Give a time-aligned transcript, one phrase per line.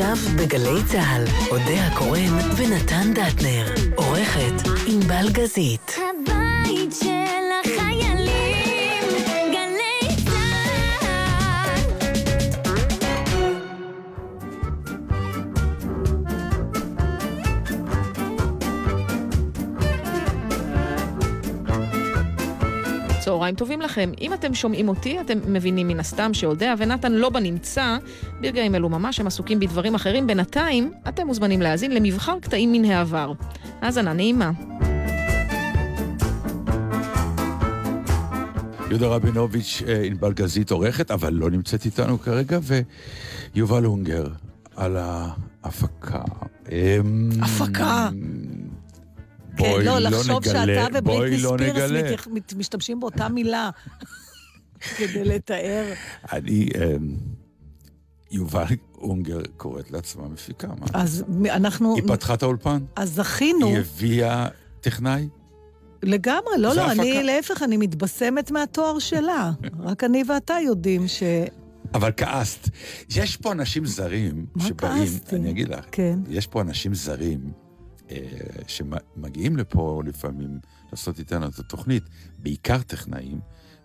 [0.00, 3.64] עכשיו בגלי צה"ל, אודה הקורן ונתן דטנר.
[3.96, 5.96] עורכת ענבל גזית.
[23.20, 24.12] צהריים טובים לכם.
[24.20, 27.96] אם אתם שומעים אותי, אתם מבינים מן הסתם שאודיה ונתן לא בנמצא.
[28.40, 30.26] ברגעים אלו ממש הם עסוקים בדברים אחרים.
[30.26, 33.32] בינתיים, אתם מוזמנים להאזין למבחר קטעים מן העבר.
[33.80, 34.50] האזנה נעימה.
[38.90, 42.58] יהודה רבינוביץ', אה, ענבל גזית עורכת, אבל לא נמצאת איתנו כרגע,
[43.54, 44.26] ויובל הונגר
[44.76, 46.22] על ההפקה.
[46.72, 48.08] אמ, הפקה.
[49.60, 50.52] בואי כן, לא, לא לחשוב נגלה,
[50.84, 52.02] שאתה ובריטני לא ספירס נגלה.
[52.02, 53.70] מתייח- מת- משתמשים באותה מילה
[54.96, 55.92] כדי לתאר.
[56.32, 57.14] אני, אמ,
[58.30, 60.86] יובל הונגר קוראת לעצמה מפיקה, מה?
[60.94, 64.46] אז אנחנו, היא פתחה את האולפן, אז זכינו היא הביאה
[64.80, 65.28] טכנאי.
[66.02, 66.92] לגמרי, לא, לא, הפקה.
[67.02, 69.50] אני להפך, אני מתבשמת מהתואר שלה.
[69.80, 71.22] רק אני ואתה יודעים ש...
[71.94, 72.68] אבל כעסת.
[73.16, 75.36] יש פה אנשים זרים מה שבאים, כעסתי?
[75.36, 76.18] אני אגיד לך, כן.
[76.28, 77.40] יש פה אנשים זרים
[78.66, 80.58] שמגיעים לפה לפעמים
[80.92, 82.02] לעשות איתנו את התוכנית,
[82.38, 83.40] בעיקר טכנאים,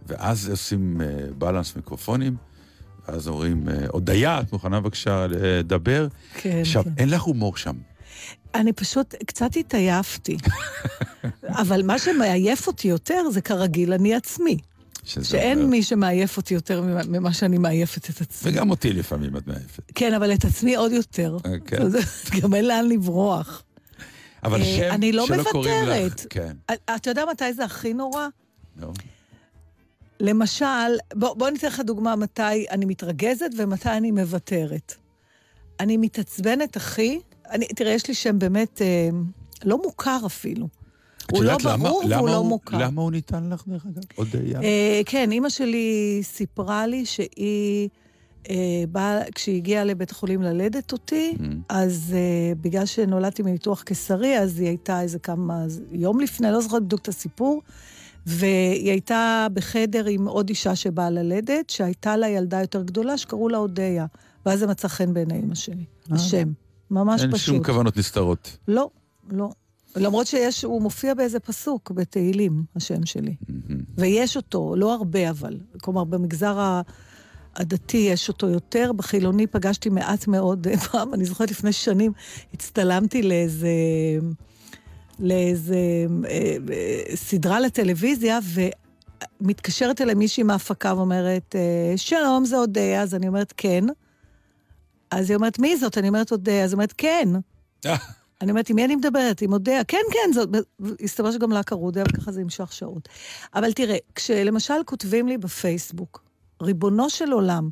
[0.07, 2.35] ואז עושים אה, בלנס מיקרופונים,
[3.07, 6.07] ואז אומרים, אה, הודיה, את מוכנה בבקשה לדבר?
[6.33, 6.89] כן, עכשיו, כן.
[6.97, 7.75] אין לך הומור שם.
[8.55, 10.37] אני פשוט קצת התעייפתי.
[11.61, 14.57] אבל מה שמעייף אותי יותר זה כרגיל אני עצמי.
[15.03, 18.51] שאין אומר- מי שמעייף אותי יותר ממה- שאני מעייפת את עצמי.
[18.51, 19.83] וגם אותי לפעמים את מעייפת.
[19.95, 21.37] כן, אבל את עצמי עוד יותר.
[21.45, 21.81] אה, כן.
[21.81, 21.97] אז
[22.41, 23.63] גם אין לאן לברוח.
[24.45, 25.97] אבל אה, שם אני לא שלא קוראים לך...
[25.99, 26.25] מוותרת.
[26.29, 26.55] כן,
[26.95, 28.27] אתה יודע מתי זה הכי נורא?
[28.75, 28.93] נו.
[30.19, 30.65] למשל,
[31.13, 34.93] בוא, בוא ניתן לך דוגמה מתי אני מתרגזת ומתי אני מוותרת.
[35.79, 37.19] אני מתעצבנת, אחי.
[37.49, 39.09] אני, תראה, יש לי שם באמת אה,
[39.63, 40.67] לא מוכר אפילו.
[41.31, 42.77] הוא לא למה- ברור למה והוא לא הוא- מוכר.
[42.77, 44.03] למה הוא ניתן לך, דרך אגב?
[44.15, 44.61] הודיה?
[44.61, 47.29] אה, כן, אימא שלי סיפרה לי שהיא,
[47.89, 47.95] אה,
[48.91, 51.43] באה, כשהיא הגיעה לבית החולים ללדת אותי, Mm.
[51.69, 56.83] אז אה, בגלל שנולדתי מניתוח קיסרי, אז היא הייתה איזה כמה, יום לפני, לא זוכרת
[56.83, 57.61] בדיוק את הסיפור,
[58.25, 63.57] והיא הייתה בחדר עם עוד אישה שבאה ללדת, שהייתה לה ילדה יותר גדולה, שקראו לה
[63.57, 64.05] אודיה.
[64.45, 65.83] ואז זה מצא חן בעיני אימא שלי.
[66.11, 66.51] השם.
[66.91, 67.55] ממש אין פשוט.
[67.55, 68.57] שום כוונות נסתרות.
[68.67, 68.89] לא,
[69.31, 69.49] לא.
[69.95, 73.35] למרות שיש, הוא מופיע באיזה פסוק בתהילים, השם שלי.
[73.97, 75.57] ויש אותו, לא הרבה אבל.
[75.81, 76.81] כלומר, במגזר ה-
[77.55, 81.13] הדתי יש אותו יותר, בחילוני פגשתי מעט מאוד פעם.
[81.13, 82.11] אני זוכרת לפני שנים,
[82.53, 83.69] הצטלמתי לאיזה...
[85.19, 85.75] לאיזה
[86.27, 88.39] אה, אה, סדרה לטלוויזיה,
[89.41, 93.83] ומתקשרת אליי מישהי מההפקה ואומרת, אה, שלום, זה אודיה, אז אני אומרת, כן.
[95.11, 95.97] אז היא אומרת, מי זאת?
[95.97, 96.63] אני אומרת, אודיה.
[96.63, 97.29] אז היא אומרת, כן.
[98.41, 99.41] אני אומרת, עם מי אני מדברת?
[99.41, 99.83] עם אודיה?
[99.83, 100.49] כן, כן, זאת...
[101.03, 103.09] הסתבר שגם לה קראו אודיה, וככה זה נמשך שעות.
[103.55, 106.24] אבל תראה, כשלמשל כותבים לי בפייסבוק,
[106.61, 107.69] ריבונו של עולם,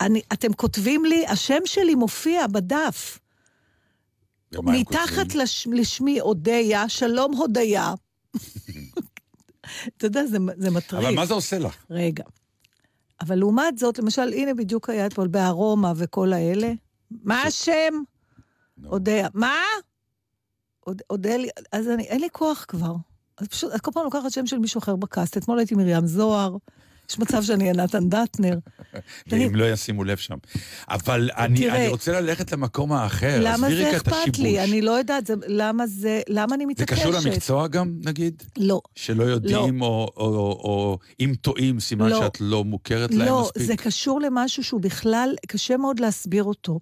[0.00, 3.18] אני, אתם כותבים לי, השם שלי מופיע בדף.
[4.52, 5.34] מתחת?
[5.34, 7.94] לש, לשמי אודיה, שלום הודיה.
[9.96, 11.04] אתה יודע, זה, זה מטריד.
[11.04, 11.76] אבל מה זה עושה לך?
[11.90, 12.24] רגע.
[13.20, 16.72] אבל לעומת זאת, למשל, הנה בדיוק היה אתמול בארומה וכל האלה.
[17.10, 17.94] מה השם?
[18.78, 18.90] נו.
[18.90, 19.28] אודיה.
[19.34, 19.54] מה?
[20.80, 22.94] עוד- אודלי, אז אני, אין לי כוח כבר.
[23.38, 25.36] אז פשוט, את כל פעם לוקחת שם של מישהו אחר בקאסט.
[25.36, 26.56] אתמול הייתי מרים זוהר,
[27.10, 28.58] יש מצב שאני נתן דטנר.
[29.26, 30.36] ואם לא ישימו לב שם.
[30.88, 33.40] אבל אני רוצה ללכת למקום האחר.
[33.42, 34.38] למה זה אכפת.
[34.38, 34.64] לי?
[34.64, 37.00] אני לא יודעת, זה, למה זה, למה אני זה מתעקשת?
[37.00, 38.42] קשור למקצוע גם, נגיד?
[38.56, 38.80] לא.
[38.94, 39.86] שלא יודעים, או,
[40.16, 42.20] או, או, או אם טועים, סימן לא.
[42.20, 43.62] שאת לא מוכרת להם לא, מספיק.
[43.62, 46.80] זה קשור למשהו שהוא בכלל, קשה מאוד להסביר אותו.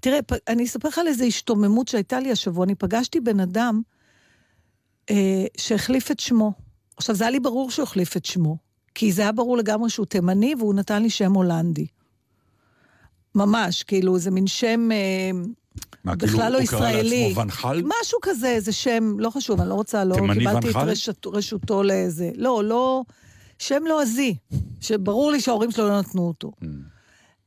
[0.00, 2.64] תראה, אני אספר לך על איזו השתוממות שהייתה לי השבוע.
[2.64, 3.82] אני פגשתי בן אדם
[5.10, 6.52] אה, שהחליף את שמו.
[6.96, 8.56] עכשיו, זה היה לי ברור שהוא החליף את שמו,
[8.94, 11.86] כי זה היה ברור לגמרי שהוא תימני, והוא נתן לי שם הולנדי.
[13.34, 14.88] ממש, כאילו, זה מין שם...
[14.92, 15.30] אה,
[16.04, 17.28] מה, כאילו, בכלל לא הוא קרא ישראלי.
[17.28, 17.82] לעצמו ונחל?
[18.00, 20.88] משהו כזה, זה שם, לא חשוב, אני לא רוצה, לא קיבלתי את ונחל?
[20.88, 22.30] רשות, רשותו לאיזה...
[22.34, 23.02] לא, לא...
[23.60, 24.34] שם לועזי,
[24.80, 26.52] שברור לי שההורים שלו לא נתנו אותו.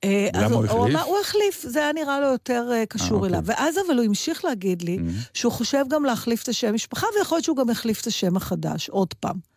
[0.03, 0.95] אה, ולמה אז הוא החליף?
[0.95, 3.29] אמר, הוא החליף, זה היה נראה לו יותר אה, קשור אוקיי.
[3.29, 3.41] אליו.
[3.45, 4.97] ואז אבל הוא המשיך להגיד לי
[5.33, 8.89] שהוא חושב גם להחליף את השם משפחה, ויכול להיות שהוא גם יחליף את השם החדש,
[8.89, 9.52] עוד פעם.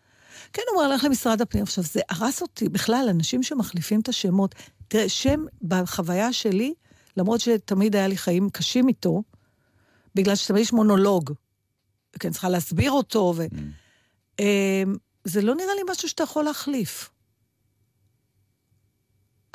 [0.52, 1.62] כן, הוא הלך למשרד הפנים.
[1.62, 2.68] עכשיו, זה הרס אותי.
[2.68, 4.54] בכלל, אנשים שמחליפים את השמות.
[4.88, 6.74] תראה, שם, בחוויה שלי,
[7.16, 9.22] למרות שתמיד היה לי חיים קשים איתו,
[10.14, 11.32] בגלל שתמיד יש מונולוג.
[12.18, 13.46] כן, צריכה להסביר אותו, ו...
[14.38, 17.10] אמ, זה לא נראה לי משהו שאתה יכול להחליף.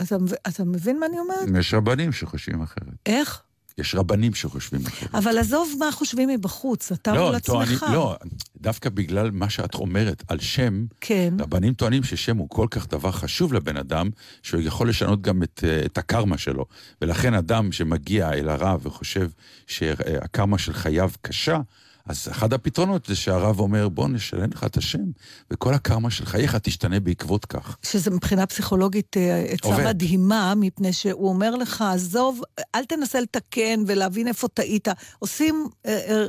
[0.01, 0.15] אתה,
[0.47, 1.59] אתה מבין מה אני אומרת?
[1.59, 2.93] יש רבנים שחושבים אחרת.
[3.05, 3.43] איך?
[3.81, 5.15] יש רבנים שחושבים אחרת.
[5.15, 7.85] אבל עזוב מה חושבים מבחוץ, אתה לא, מול עצמך.
[7.93, 8.15] לא,
[8.57, 11.33] דווקא בגלל מה שאת אומרת על שם, כן.
[11.39, 14.09] רבנים טוענים ששם הוא כל כך דבר חשוב לבן אדם,
[14.43, 16.65] שהוא יכול לשנות גם את, אה, את הקרמה שלו.
[17.01, 19.29] ולכן אדם שמגיע אל הרב וחושב
[19.67, 21.59] שהקרמה של חייו קשה,
[22.05, 25.03] אז אחד הפתרונות זה שהרב אומר, בוא נשלם לך את השם,
[25.51, 27.77] וכל הקרמה של חייך תשתנה בעקבות כך.
[27.83, 29.85] שזה מבחינה פסיכולוגית אה, עצה.
[29.85, 32.41] מדהימה, מפני שהוא אומר לך, עזוב,
[32.75, 34.87] אל תנסה לתקן ולהבין איפה טעית.
[35.19, 35.67] עושים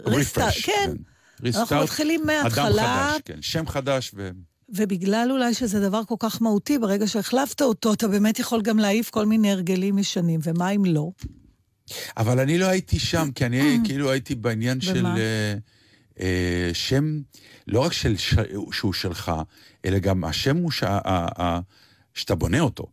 [0.06, 0.92] ריסטארט, Refresh, כן.
[1.46, 4.30] אנחנו Restart, מתחילים אדם מההתחלה, חדש, כן, שם חדש, ו...
[4.68, 9.10] ובגלל אולי שזה דבר כל כך מהותי, ברגע שהחלפת אותו, אתה באמת יכול גם להעיף
[9.10, 11.10] כל מיני הרגלים ישנים, ומה אם לא?
[12.16, 15.06] אבל אני לא הייתי שם, כי אני כאילו הייתי בעניין של?
[15.06, 15.54] אה,
[16.20, 17.20] אה, שם,
[17.68, 18.34] לא רק של, ש,
[18.72, 19.32] שהוא שלך,
[19.84, 21.60] אלא גם השם הוא שה, ה, ה,
[22.14, 22.86] שאתה בונה אותו.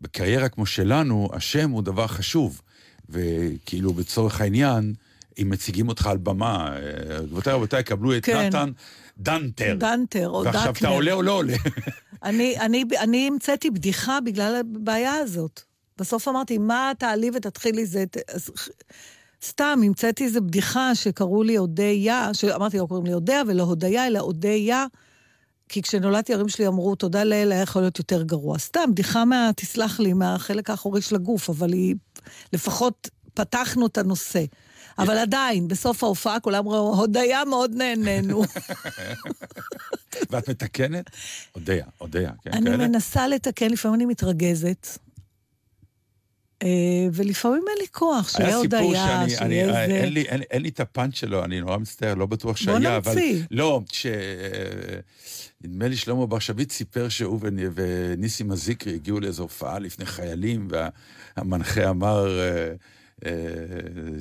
[0.00, 2.60] בקריירה כמו שלנו, השם הוא דבר חשוב.
[3.08, 4.94] וכאילו, בצורך העניין,
[5.42, 8.46] אם מציגים אותך על במה, אה, גבירותיי רבותיי, קבלו את כן.
[8.46, 8.70] נתן
[9.18, 9.76] דנטר.
[9.78, 10.58] דנטר או דנטנר.
[10.58, 11.56] ועכשיו אתה עולה או לא עולה.
[12.22, 15.62] אני, אני, אני המצאתי בדיחה בגלל הבעיה הזאת.
[16.00, 18.04] בסוף אמרתי, מה תעלי ותתחילי זה...
[18.34, 18.50] אז,
[19.44, 24.18] סתם, המצאתי איזו בדיחה שקראו לי אודיה, שאמרתי, לא קוראים לי אודיה ולא הודיה, אלא
[24.18, 24.86] אודיה,
[25.68, 28.58] כי כשנולדתי ההורים שלי אמרו, תודה לאל, היה יכול להיות יותר גרוע.
[28.58, 31.94] סתם, בדיחה מה, תסלח לי, מהחלק האחורי של הגוף, אבל היא...
[32.52, 34.44] לפחות פתחנו את הנושא.
[34.98, 38.42] אבל עדיין, בסוף ההופעה כולם ראו, הודיה מאוד נהנינו.
[40.30, 41.10] ואת מתקנת?
[41.54, 42.88] אודיה, אודיה, כן, אני כאלה?
[42.88, 44.98] מנסה לתקן, לפעמים אני מתרגזת.
[46.62, 46.68] אה,
[47.12, 50.12] ולפעמים אין לי כוח, שיהיה היה סיפור הודיה, שאני, אני, שיהיה אין.
[50.12, 53.12] לי, אין, אין לי את הפאנץ' שלו, אני נורא מצטער, לא בטוח בוא שהיה, אבל...
[53.12, 53.42] נמציא.
[53.50, 54.06] לא, ש...
[55.64, 60.68] נדמה לי שלמה בר שביט סיפר שהוא ונ- וניסים הזיקרי הגיעו לאיזו הופעה לפני חיילים,
[61.36, 62.72] והמנחה אמר, אה,
[63.26, 63.32] אה,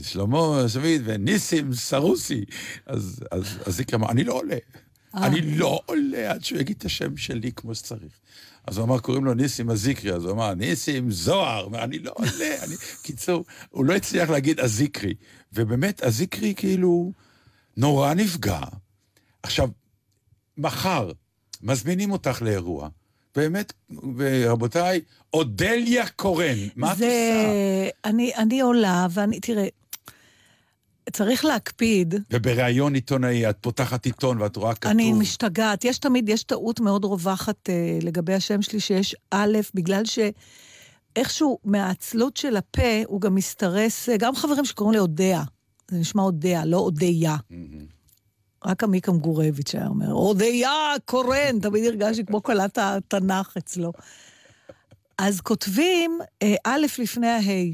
[0.03, 2.45] שלמה שביט וניסים סרוסי.
[2.85, 3.23] אז,
[3.65, 4.57] הזיקרי אמר, אני לא עולה.
[5.15, 5.25] אה.
[5.27, 8.11] אני לא עולה עד שהוא יגיד את השם שלי כמו שצריך.
[8.69, 12.55] אז הוא אמר, קוראים לו ניסים הזיקרי, אז הוא אמר, ניסים זוהר, אני לא עולה,
[12.63, 12.75] אני...
[13.03, 15.13] קיצור, הוא לא הצליח להגיד הזיקרי.
[15.53, 17.11] ובאמת, הזיקרי כאילו
[17.77, 18.59] נורא נפגע.
[19.43, 19.69] עכשיו,
[20.57, 21.11] מחר
[21.61, 22.89] מזמינים אותך לאירוע,
[23.35, 23.73] באמת,
[24.17, 25.01] ורבותיי,
[25.33, 27.05] אודליה קורן, מה את זה...
[27.05, 27.89] עושה?
[28.05, 29.67] אני, אני עולה, ואני, תראה,
[31.09, 32.15] צריך להקפיד.
[32.33, 34.91] ובריאיון עיתונאי, את פותחת עיתון ואת רואה כתוב...
[34.91, 35.85] אני משתגעת.
[35.85, 42.37] יש תמיד, יש טעות מאוד רווחת אה, לגבי השם שלי, שיש א', בגלל שאיכשהו מהעצלות
[42.37, 45.43] של הפה, הוא גם מסתרס, אה, גם חברים שקוראים לי אודיה.
[45.91, 47.37] זה נשמע אודיה, לא אודיה.
[48.65, 50.71] רק עמיקה מגורביץ' היה אומר, אודיה
[51.05, 53.91] קורן, תמיד הרגשתי כמו קלת התנ"ך אצלו.
[55.17, 57.65] אז כותבים אה, א' לפני הה',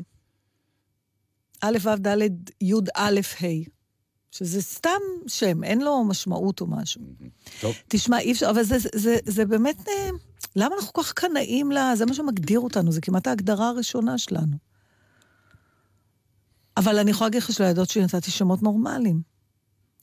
[1.61, 2.17] א', ו', ד',
[2.61, 3.45] י', א', ה',
[4.31, 4.89] שזה סתם
[5.27, 7.01] שם, אין לו משמעות או משהו.
[7.61, 10.09] טוב, תשמע, אי אפשר, אבל זה, זה, זה, זה באמת, אה,
[10.55, 11.95] למה אנחנו כל כך קנאים לה?
[11.95, 14.57] זה מה שמגדיר אותנו, זה כמעט ההגדרה הראשונה שלנו.
[16.77, 19.21] אבל אני יכולה להגיד לך שלילדות שלי נתתי שמות נורמליים.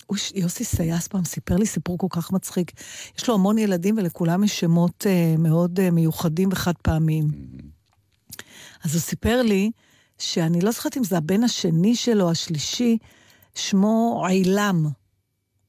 [0.06, 2.72] הוא, יוסי סייס פעם סיפר לי סיפור כל כך מצחיק.
[3.19, 7.28] יש לו המון ילדים ולכולם יש שמות אה, מאוד אה, מיוחדים וחד פעמיים.
[8.84, 9.70] אז הוא סיפר לי
[10.22, 12.98] שאני לא זוכרת אם זה הבן השני שלו, השלישי,
[13.55, 14.86] שמו עילם,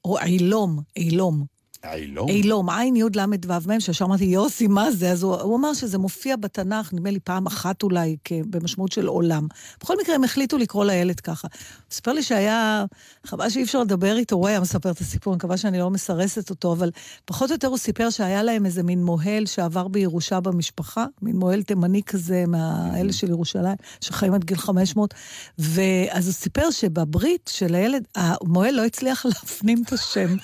[0.06, 1.46] או עילום, עילום.
[1.92, 2.30] אילום.
[2.30, 5.12] אילום, עין י' ל' ו' מ', שישר אמרתי, יוסי, מה זה?
[5.12, 9.48] אז הוא, הוא אמר שזה מופיע בתנ"ך, נדמה לי פעם אחת אולי, במשמעות של עולם.
[9.82, 11.48] בכל מקרה, הם החליטו לקרוא לילד ככה.
[11.52, 12.86] הוא סיפר לי שהיה,
[13.26, 16.50] חבל שאי אפשר לדבר איתו, הוא היה מספר את הסיפור, אני מקווה שאני לא מסרסת
[16.50, 16.92] אותו, אבל
[17.26, 21.64] פחות או יותר הוא סיפר שהיה להם איזה מין מוהל שעבר בירושה במשפחה, מין מוהל
[21.64, 25.14] תימני כזה, מהאלה של ירושלים, שחיים עד גיל 500,
[25.58, 30.36] ואז הוא סיפר שבברית של הילד, המוהל לא הצליח להפנים את השם.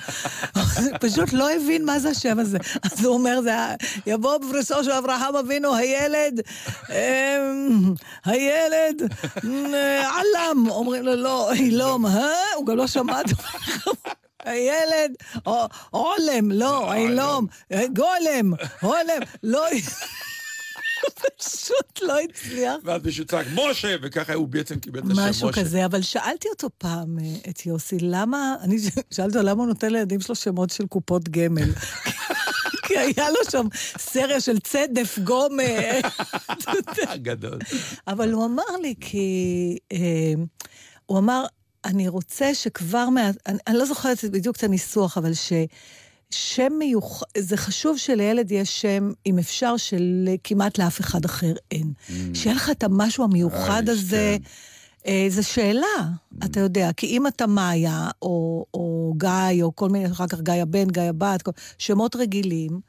[1.11, 2.57] הוא פשוט לא הבין מה זה השם הזה.
[2.91, 3.51] אז הוא אומר, זה
[4.05, 6.41] יבוא בפרסו של אברהם אבינו, הילד,
[6.89, 7.93] אמ,
[8.25, 9.13] הילד,
[10.03, 10.69] עלם.
[10.69, 12.05] אומרים לו, לא, אילום?
[12.55, 13.25] הוא גם לא שמע את.
[14.45, 15.15] הילד,
[15.91, 19.65] עולם, לא, אילום, אה, גולם, הולם, לא...
[21.37, 22.75] פשוט לא הצליח.
[22.83, 23.95] ואז מישהו צעק, משה!
[24.01, 25.29] וככה הוא בעצם קיבל את השם משה.
[25.29, 28.77] משהו כזה, אבל שאלתי אותו פעם, אה, את יוסי, למה, אני
[29.15, 31.69] שאלתי אותו למה הוא נותן לילדים שלו שמות של קופות גמל.
[32.87, 35.63] כי היה לו שם סריה של צדף, גומה.
[37.15, 37.59] גדול.
[38.07, 39.77] אבל הוא אמר לי, כי...
[39.91, 40.33] אה,
[41.05, 41.45] הוא אמר,
[41.85, 43.31] אני רוצה שכבר מה...
[43.47, 45.53] אני, אני לא זוכרת בדיוק את הניסוח, אבל ש...
[46.33, 51.91] שם מיוחד, זה חשוב שלילד יש שם, אם אפשר, שכמעט לאף אחד אחר אין.
[52.33, 54.49] שיהיה לך את המשהו המיוחד אה, הזה, כן.
[55.11, 55.85] אה, זו שאלה,
[56.45, 60.53] אתה יודע, כי אם אתה מאיה, או, או גיא, או כל מיני, אחר כך גיא
[60.53, 62.79] הבן, גיא הבת, כל- שמות רגילים,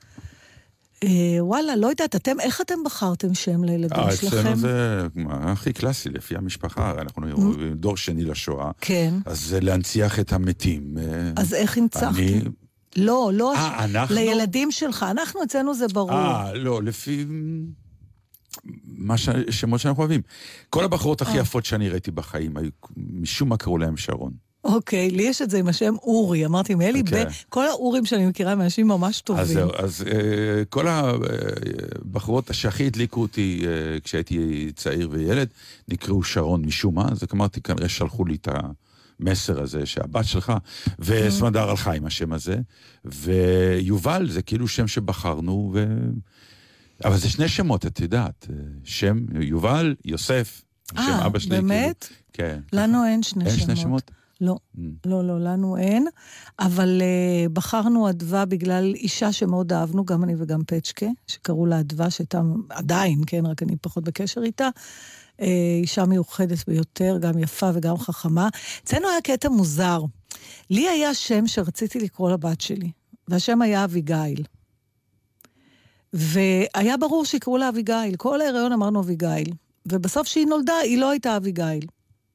[1.05, 1.09] אה,
[1.41, 4.39] וואלה, לא יודעת, אתם, איך אתם בחרתם שם לילדים אה, שלכם?
[4.39, 7.27] אצלנו זה הכי קלאסי, לפי המשפחה, הרי אנחנו
[7.77, 9.15] דור שני לשואה, כן.
[9.27, 10.95] אז זה להנציח את המתים.
[10.99, 12.51] אה, אז איך הנצחתם?
[12.97, 14.15] לא, לא, אה, אנחנו?
[14.15, 15.07] לילדים שלך.
[15.11, 16.13] אנחנו, אצלנו זה ברור.
[16.13, 17.25] אה, לא, לפי...
[18.85, 19.29] מה ש...
[19.51, 20.21] שמות שאנחנו אוהבים.
[20.71, 21.43] כל הבחורות הכי אה.
[21.43, 24.33] יפות שאני ראיתי בחיים, היו, משום מה קראו להם שרון.
[24.65, 26.47] אוקיי, לי יש את זה עם השם אורי.
[26.47, 27.25] אמרתי, מאלי אוקיי.
[27.25, 29.43] בן, כל האורים שאני מכירה הם אנשים ממש טובים.
[29.43, 35.49] אז זהו, אז אה, כל הבחורות שהכי הדליקו אותי אה, כשהייתי צעיר וילד,
[35.89, 38.49] נקראו שרון משום מה, אז אמרתי, כנראה שלחו לי את
[39.21, 40.53] המסר הזה שהבת שלך,
[40.99, 42.57] וסמדר הלכה עם השם הזה,
[43.05, 45.87] ויובל זה כאילו שם שבחרנו, ו...
[47.05, 50.63] אבל זה שני שמות, את יודעת, אה, שם יובל, יוסף,
[50.95, 51.51] שם אה, אבא שלי.
[51.51, 52.05] באמת?
[52.33, 52.61] כאילו, כן.
[52.73, 53.65] לנו אין שני אין שמות.
[53.67, 54.11] שני שמות?
[54.41, 54.81] לא, Mm.
[55.07, 56.07] לא, לא, לנו אין.
[56.59, 62.11] אבל uh, בחרנו אדווה בגלל אישה שמאוד אהבנו, גם אני וגם פצ'קה, שקראו לה אדווה,
[62.11, 64.69] שהייתה עדיין, כן, רק אני פחות בקשר איתה.
[65.41, 65.43] Uh,
[65.83, 68.49] אישה מיוחדת ביותר, גם יפה וגם חכמה.
[68.85, 70.03] אצלנו היה קטע מוזר.
[70.71, 72.91] לי היה שם שרציתי לקרוא לבת שלי,
[73.29, 74.45] והשם היה אביגיל.
[76.13, 78.17] והיה ברור שיקראו לה אביגיל.
[78.17, 79.53] כל ההיריון אמרנו אביגיל.
[79.87, 81.87] ובסוף שהיא נולדה, היא לא הייתה אביגיל.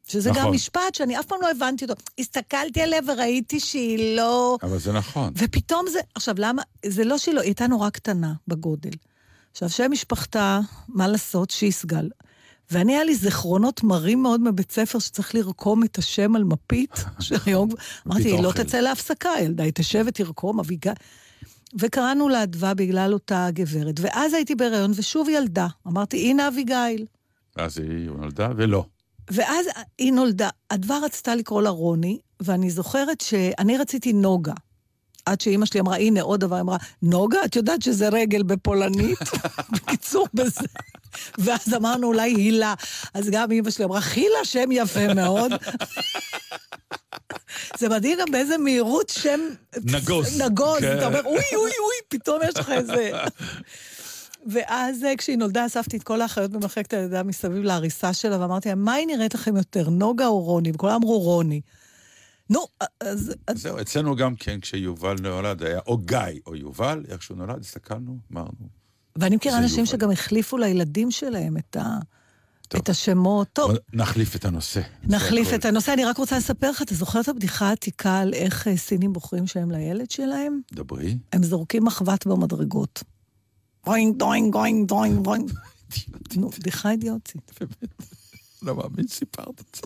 [0.07, 0.43] שזה נכון.
[0.43, 1.95] גם משפט שאני אף פעם לא הבנתי אותו.
[2.19, 4.57] הסתכלתי עליה וראיתי שהיא לא...
[4.63, 5.33] אבל זה נכון.
[5.37, 5.99] ופתאום זה...
[6.15, 6.61] עכשיו, למה?
[6.85, 7.41] זה לא שהיא לא...
[7.41, 8.91] היא הייתה נורא קטנה בגודל.
[9.51, 11.51] עכשיו, שם משפחתה, מה לעשות?
[11.51, 12.09] שיסגל.
[12.71, 17.69] ואני, היה לי זיכרונות מרים מאוד מבית ספר שצריך לרקום את השם על מפית, שהיום...
[18.07, 18.51] אמרתי, היא לא.
[18.51, 20.93] תצא להפסקה, ילדה, היא תשב ותרקום, אביגל.
[21.79, 23.99] וקראנו לה אדווה בגלל אותה גברת.
[23.99, 25.67] ואז הייתי בהיריון, ושוב ילדה.
[25.87, 27.05] אמרתי, הנה אביגיל.
[27.55, 28.85] אז היא נולדה, ולא.
[29.31, 29.65] ואז
[29.97, 34.53] היא נולדה, אדווה רצתה לקרוא לה רוני, ואני זוכרת שאני רציתי נוגה.
[35.25, 39.19] עד שאימא שלי אמרה, הנה עוד דבר, אמרה, נוגה, את יודעת שזה רגל בפולנית?
[39.73, 40.67] בקיצור, בזה.
[41.37, 42.73] ואז אמרנו, אולי הילה.
[43.13, 45.51] אז גם אימא שלי אמרה, חילה, שם יפה מאוד.
[47.79, 49.39] זה מדהים גם באיזה מהירות שם...
[49.83, 50.41] נגוז.
[50.41, 50.97] נגוז, כן.
[50.97, 53.11] אתה אומר, אוי, אוי, אוי, פתאום יש לך איזה...
[54.47, 58.85] ואז אה, כשהיא נולדה, אספתי את כל האחיות במחלקת הלידה מסביב להריסה שלה, ואמרתי להם,
[58.85, 60.71] מה היא נראית לכם יותר, נוגה או רוני?
[60.75, 61.61] וכולם אמרו רוני.
[62.49, 62.59] נו,
[62.99, 63.33] אז...
[63.47, 67.61] אז- זהו, אצלנו גם כן, כשיובל נולד, היה או גיא או יובל, איך שהוא נולד,
[67.61, 68.67] הסתכלנו, אמרנו.
[69.15, 69.91] ואני מכירה אנשים יובל.
[69.91, 71.97] שגם החליפו לילדים שלהם את, ה...
[72.67, 72.81] טוב.
[72.81, 73.47] את השמות.
[73.53, 74.81] טוב, נחליף את הנושא.
[75.03, 75.93] נחליף את הנושא.
[75.93, 79.47] אני רק רוצה לספר לך, אתה זוכר את הבדיחה העתיקה על איך אה, סינים בוחרים
[79.47, 80.59] שם לילד שלהם?
[80.73, 81.17] דברי.
[81.33, 83.03] הם זורקים מחבת במדרגות.
[83.85, 85.51] דוינג, דוינג, דוינג, דוינג, דוינג.
[86.35, 87.51] נו, בדיחה אידיוטית.
[88.61, 89.81] לא מאמין, סיפרת את זה.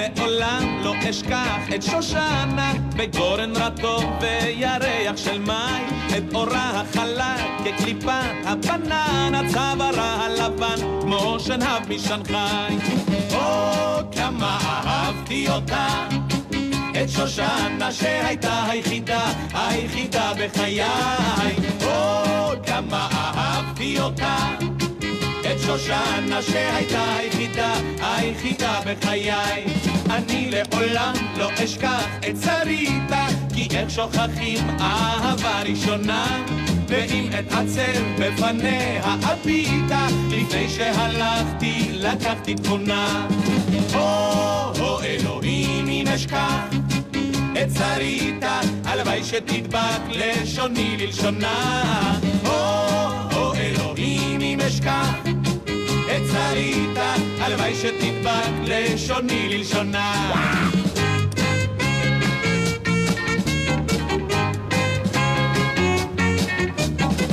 [0.00, 5.88] לעולם לא אשכח את שושנה בגורן רטוב וירח של מים
[6.18, 12.76] את אורה החלק כקליפה הבננה צווארה הלבן כמו שנהב משנגחאי.
[13.34, 16.08] או כמה אהבתי אותה!
[17.02, 20.84] את שושנה שהייתה היחידה, היחידה בחיי.
[21.84, 24.36] או כמה אהבתי אותה
[25.52, 29.64] את שושנה שהייתה היחידה, היחידה בחיי.
[30.10, 36.44] אני לעולם לא אשכח את שריתה, כי איך שוכחים אהבה ראשונה,
[36.88, 43.26] ואם אתעצר בפניה הביטה, לפני שהלכתי לקחתי תמונה.
[43.94, 44.00] או,
[44.80, 46.64] או אלוהים אם אשכח
[47.52, 52.18] את שריתה, הלוואי שתדבק לשוני ללשונה.
[52.44, 52.50] או,
[53.36, 55.30] או אלוהים אם אשכח
[56.30, 60.32] את שריתה, הלוואי שתדבק לשוני ללשונה.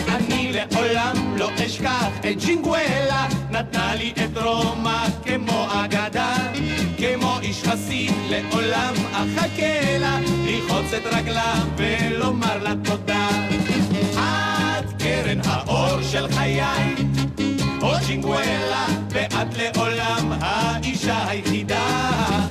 [0.10, 6.36] אני לעולם לא אשכח את ג'ינגואלה, נתנה לי את רומא כמו אגדה,
[6.98, 13.30] כמו איש חסיד לעולם אחכה לה, לרחוץ את רגלה ולומר לה תודה.
[14.80, 16.64] את קרן האור של חיי,
[18.08, 22.47] או ג'ינגואלה, ואת לעולם האישה היחידה.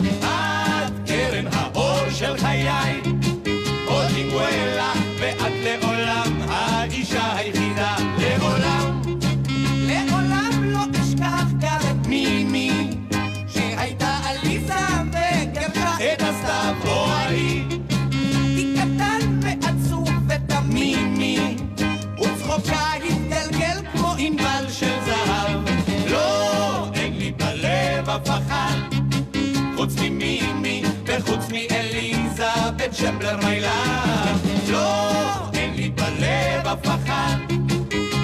[32.97, 34.37] שפלר מיילן.
[34.69, 35.11] לא,
[35.55, 37.37] אין לי בלב אף אחד,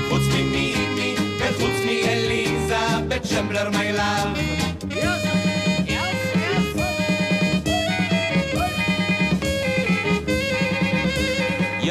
[0.08, 4.61] חוץ ממי, מי וחוץ מאליזבת שפלר מיילן.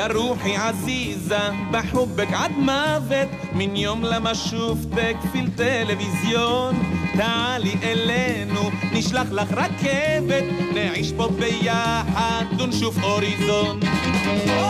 [0.00, 9.26] يا روحي عزيزة بحبك عد مافت من يوم لما شفتك في التلفزيون تعالي אלינו, נשלח
[9.32, 13.80] לך רכבת, נעיש פה ביחד ונשוף אוריזון.
[14.48, 14.62] או,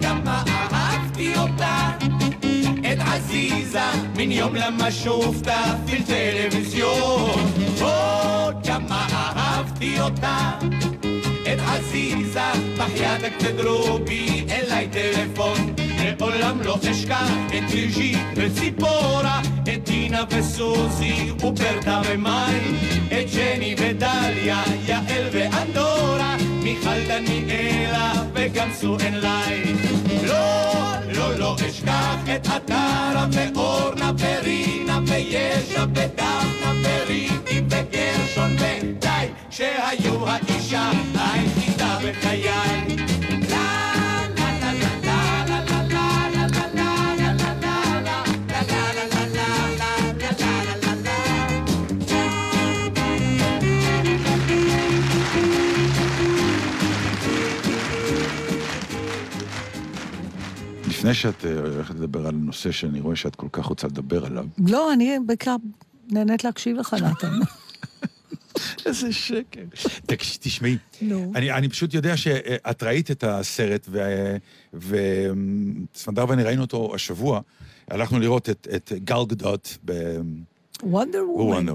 [0.00, 0.42] כמה
[0.72, 1.90] אהבתי אותה,
[2.92, 3.80] את עזיזה,
[4.16, 7.40] מן יום למה שופתה في التلفزيون.
[7.82, 9.06] או, כמה
[9.36, 10.50] אהבתי אותה.
[11.69, 15.73] עזיזה, בחייתק תדרובי אליי טלפון.
[16.19, 22.59] לעולם לא אשכח את ליז'י וציפורה, את דינה וסוזי וברטה ומאי,
[23.07, 26.37] את ג'ני ודליה, יעל ואנדורה,
[26.69, 29.73] מיכל דניאלה וגם סואן לי.
[30.27, 30.73] לא,
[31.13, 41.97] לא, לא אשכח את עטרה ואורנה ורינה וישע ודפנה וריטי וגרשון ודי, שהיו האישה היחידה
[42.03, 43.28] בחיי.
[61.09, 64.45] לפני שאת אה, הולכת לדבר על נושא שאני רואה שאת כל כך רוצה לדבר עליו,
[64.67, 65.55] לא, אני בעיקר
[66.11, 67.39] נהנית להקשיב לך, נתן.
[68.85, 69.61] איזה שקר.
[70.39, 70.77] תשמעי.
[71.35, 73.89] אני, אני פשוט יודע שאת ראית את הסרט,
[74.73, 77.41] וסמדר ואני ראינו אותו השבוע.
[77.87, 79.77] הלכנו לראות את, את גל גדות
[80.83, 81.65] וונדר וומן.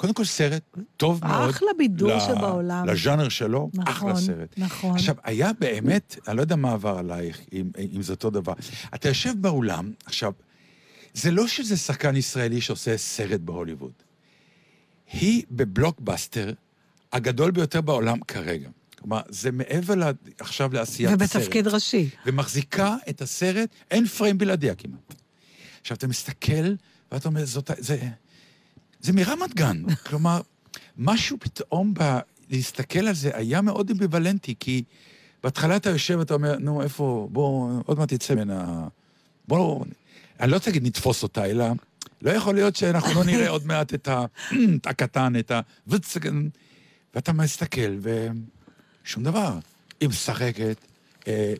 [0.00, 0.62] קודם כל סרט
[0.96, 1.50] טוב מאוד.
[1.50, 2.88] אחלה בידור שבעולם.
[2.88, 4.54] לז'אנר שלו, נכון, אחלה סרט.
[4.56, 4.94] נכון.
[4.94, 8.52] עכשיו, היה באמת, אני לא יודע מה עבר עלייך, אם, אם זה אותו דבר.
[8.94, 10.32] אתה יושב באולם, עכשיו,
[11.14, 13.92] זה לא שזה שחקן ישראלי שעושה סרט בהוליווד.
[15.12, 16.52] היא בבלוקבאסטר
[17.12, 18.68] הגדול ביותר בעולם כרגע.
[18.98, 21.36] כלומר, זה מעבר לה, עכשיו לעשיית הסרט.
[21.36, 22.08] ובתפקיד ראשי.
[22.26, 25.14] ומחזיקה את הסרט, אין פריים בלעדיה כמעט.
[25.80, 26.74] עכשיו, אתה מסתכל,
[27.12, 27.98] ואתה אומר, זאת, זה,
[29.00, 29.82] זה מרמת גן.
[30.06, 30.40] כלומר,
[30.98, 32.18] משהו פתאום ב...
[32.50, 34.82] להסתכל על זה היה מאוד אמביוולנטי, כי
[35.42, 38.88] בהתחלה אתה יושב ואתה אומר, נו, איפה, בוא, עוד מעט תצא ממנה...
[39.48, 39.84] בוא,
[40.40, 41.64] אני לא רוצה להגיד נתפוס אותה, אלא
[42.22, 44.24] לא יכול להיות שאנחנו לא נראה עוד מעט את ה-
[44.90, 45.60] הקטן, את ה...
[47.14, 47.98] ואתה מסתכל,
[49.04, 49.58] ושום דבר.
[50.00, 50.76] היא משחקת,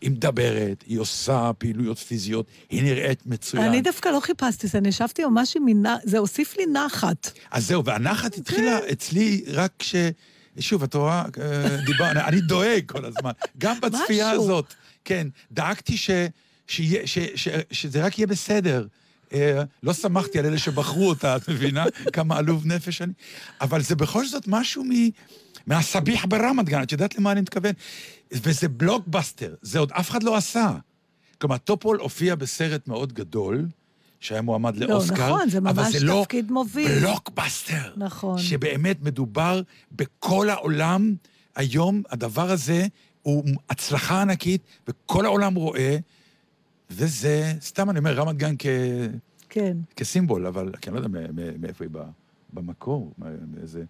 [0.00, 3.62] היא מדברת, היא עושה פעילויות פיזיות, היא נראית מצוין.
[3.64, 7.32] אני דווקא לא חיפשתי זה, אני ישבתי ממש עם מינה, זה הוסיף לי נחת.
[7.50, 9.94] אז זהו, והנחת התחילה אצלי רק כש...
[10.58, 14.30] שוב, את רואה, אה, דיבר, אני- דואג כל הזמן, גם בצפייה.
[14.30, 14.74] הזאת.
[15.04, 16.10] כן, דאגתי ש,
[16.66, 18.86] שיהיה- ש, ש, שזה רק יהיה בסדר.
[19.32, 21.84] אה, לא שמחתי על אלה שבחרו אותה, את מבינה?
[22.12, 23.12] כמה עלוב נפש אני.
[23.60, 24.90] אבל זה בכל זאת משהו מ...
[25.70, 27.72] מהסביח ברמת גן, את יודעת למה אני מתכוון?
[28.32, 30.72] וזה בלוקבאסטר, זה עוד אף אחד לא עשה.
[31.40, 33.66] כלומר, טופול הופיע בסרט מאוד גדול,
[34.20, 36.98] שהיה מועמד לא, לאוסקר, נכון, זה אבל ממש זה לא תפקיד מוביל.
[37.00, 37.92] בלוקבאסטר.
[37.96, 38.38] נכון.
[38.38, 41.14] שבאמת מדובר בכל העולם.
[41.56, 42.86] היום הדבר הזה
[43.22, 45.96] הוא הצלחה ענקית, וכל העולם רואה,
[46.90, 48.66] וזה, סתם אני אומר, רמת גן כ...
[49.48, 49.76] כן.
[49.96, 52.04] כסימבול, אבל כי אני לא יודע מא- מא- מאיפה היא באה,
[52.52, 53.12] במקור,
[53.54, 53.82] מאיזה...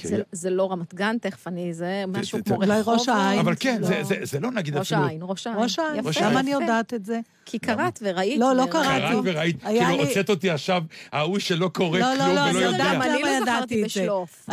[0.00, 2.68] כי- זה, זה לא רמת גן, תכף אני, זה משהו כמו רחובות.
[2.68, 3.38] אולי ראש העין.
[3.38, 3.86] אבל כן, לא.
[3.86, 5.06] זה- זה- זה לא נגיד ראש אפילו...
[5.06, 5.58] העין, ראש העין.
[5.62, 6.20] ראש העין, יפה.
[6.30, 6.50] למה אני.
[6.50, 7.20] יודעת את זה?
[7.46, 8.40] כי קראת וראית.
[8.40, 8.66] לא, לא.
[8.70, 8.88] קראתי.
[9.00, 10.82] קראת וראית, כאילו לי- הוצאת אותי עכשיו,
[11.12, 12.66] ההוא שלא קורא לא, כלום לא, לא, ולא אני יודע.
[12.76, 14.00] יודעת גם אני למה לא ידעתי זכרתי את זה.
[14.00, 14.46] בשלוף.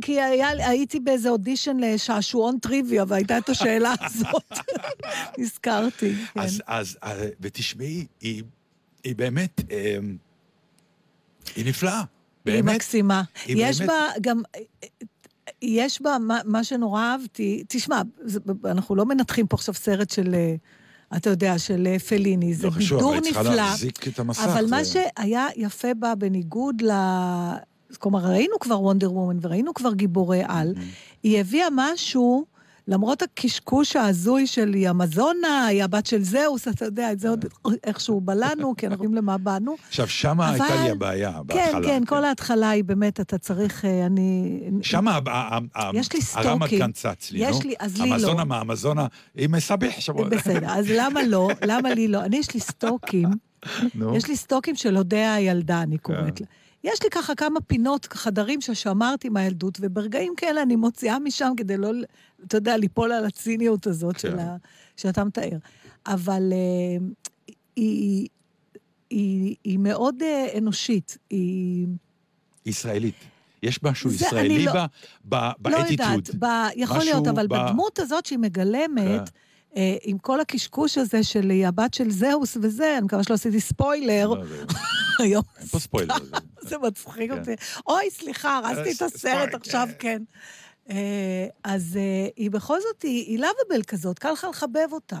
[0.00, 4.58] כי הייתי באיזה אודישן לשעשועון טריוויה, והייתה את השאלה הזאת.
[5.38, 6.40] נזכרתי, כן.
[6.40, 8.42] אז, אז, אה, ותשמעי, היא,
[9.04, 9.96] היא באמת, אה,
[11.56, 12.02] היא נפלאה.
[12.46, 12.74] היא באמת.
[12.74, 13.22] מקסימה.
[13.46, 14.42] היא יש באמת- בה גם...
[15.62, 20.34] יש בה, מה, מה שנורא אהבתי, תשמע, זה, אנחנו לא מנתחים פה עכשיו סרט של,
[20.34, 20.54] אה,
[21.16, 23.54] אתה יודע, של אה, פליני, זה לא חשוב, בידור אבל היא צריכה נפלא.
[23.54, 24.40] להחזיק את המסך.
[24.44, 26.90] אבל מה זה- שהיה יפה בה, בניגוד ל...
[27.98, 30.74] כלומר, ראינו כבר וונדר וומן וראינו כבר גיבורי על,
[31.22, 32.44] היא הביאה משהו,
[32.88, 37.44] למרות הקשקוש ההזוי של היא המזונה, היא הבת של זהוס, אתה יודע, את זה עוד
[37.84, 39.74] איכשהו בלענו, כי אנחנו יודעים למה באנו.
[39.88, 41.86] עכשיו, שמה אבל- הייתה לי הבעיה, כן, בהתחלה.
[41.86, 44.60] כן, כל ההתחלה היא באמת, אתה צריך, אה, אני...
[44.82, 45.18] שמה
[45.94, 46.92] יש לי הרמת סטוקים.
[46.92, 47.50] צץ לי, נו.
[47.50, 48.14] יש לי, אז לי לא.
[48.14, 50.12] המזונה מה, המזונה, היא מסבך שם.
[50.30, 51.48] בסדר, אז למה לא?
[51.66, 52.24] למה לי לא?
[52.24, 53.28] אני, יש לי סטוקים.
[54.14, 56.44] יש לי סטוקים של אודיה הילדה, אני קוראת כן.
[56.44, 56.46] לה.
[56.92, 61.90] יש לי ככה כמה פינות, חדרים ששמרתי מהילדות, וברגעים כאלה אני מוציאה משם כדי לא,
[62.46, 64.18] אתה יודע, ליפול על הציניות הזאת כן.
[64.20, 64.56] של ה...
[64.96, 65.58] שאתה מתאר.
[66.06, 67.06] אבל אה,
[67.76, 68.28] היא,
[69.10, 71.18] היא, היא מאוד אה, אנושית.
[71.30, 71.86] היא...
[72.66, 73.14] ישראלית.
[73.62, 74.72] יש משהו זה ישראלי לא-
[75.24, 76.10] ב- לא באטיטיוד.
[76.28, 76.46] יודעת, ב...
[76.76, 79.30] יכול להיות, אבל ב- בדמות הזאת שהיא מגלמת,
[79.76, 84.28] אה, עם כל הקשקוש הזה של הבת של זהוס וזה, אני מקווה שלא עשיתי ספוילר,
[84.28, 84.42] לא,
[85.24, 86.14] היום אין פה ספוילר.
[86.60, 87.38] זה- מצחיק כן.
[87.38, 87.50] אותי.
[87.86, 90.22] אוי, סליחה, הרסתי את הסרט עכשיו, כן.
[90.90, 95.20] אה, אז אה, היא בכל זאת, היא לאביבל כזאת, קל לך לחבב אותה.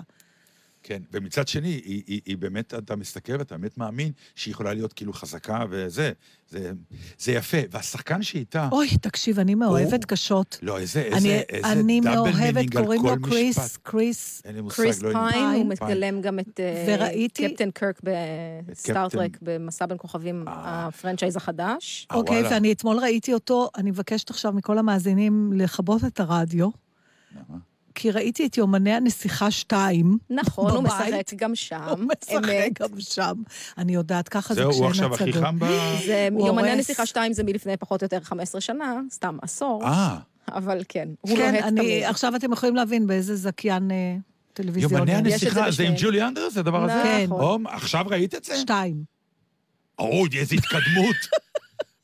[0.82, 4.92] כן, ומצד שני, היא, היא, היא באמת, אתה מסתכל ואתה באמת מאמין שהיא יכולה להיות
[4.92, 6.12] כאילו חזקה וזה.
[6.48, 6.72] זה,
[7.18, 7.56] זה יפה.
[7.70, 8.68] והשחקן שאיתה...
[8.72, 10.58] אוי, תקשיב, אני מאוהבת קשות.
[10.62, 13.78] לא, איזה, אני- איזה, איזה אני דאבל מאוהבת, מינינג על קוראים כל לו קריס, משפט.
[13.82, 15.12] קריס, קריס לא.
[15.12, 15.64] פיין, הוא.
[15.82, 18.00] מגלם גם את אה, וראיתי- קפטן קרק
[18.68, 20.86] בסטארטרק, קפטן- במסע בין כוכבים, אה.
[20.86, 22.06] הפרנצ'ייז החדש.
[22.10, 22.54] אה, אוקיי, וואלה.
[22.54, 26.68] ואני אתמול ראיתי אותו, אני מבקשת עכשיו מכל המאזינים לכבות את הרדיו,
[27.36, 27.58] למה?
[27.94, 30.18] כי ראיתי את יומני הנסיכה 2.
[30.30, 31.14] נכון, הוא בבית.
[31.14, 32.80] משחק גם שם, הוא משחק אמת.
[32.80, 33.34] גם שם.
[33.78, 35.12] אני יודעת, ככה זה זהו, כשאין הוא הצגות.
[35.12, 35.66] עכשיו הכי חם ב...
[36.06, 36.70] זה הוא יומני.
[36.70, 40.16] הנסיכה 2 זה מלפני פחות או יותר 15 שנה, סתם עשור, אה,
[40.48, 42.04] אבל כן, הוא כן, לוהט אני, תמיד.
[42.04, 44.16] עכשיו אתם יכולים להבין באיזה זכיין אה,
[44.52, 45.12] טלוויזיוני.
[45.12, 45.94] יומני זה הנסיכה, זה עם.
[45.96, 47.00] ג'ולי אנדרס, הדבר הזה?
[47.04, 47.24] כן.
[47.24, 47.40] נכון.
[47.40, 48.56] או, עכשיו ראית את זה?
[48.56, 49.04] שתיים.
[49.98, 51.16] אוי, איזה התקדמות.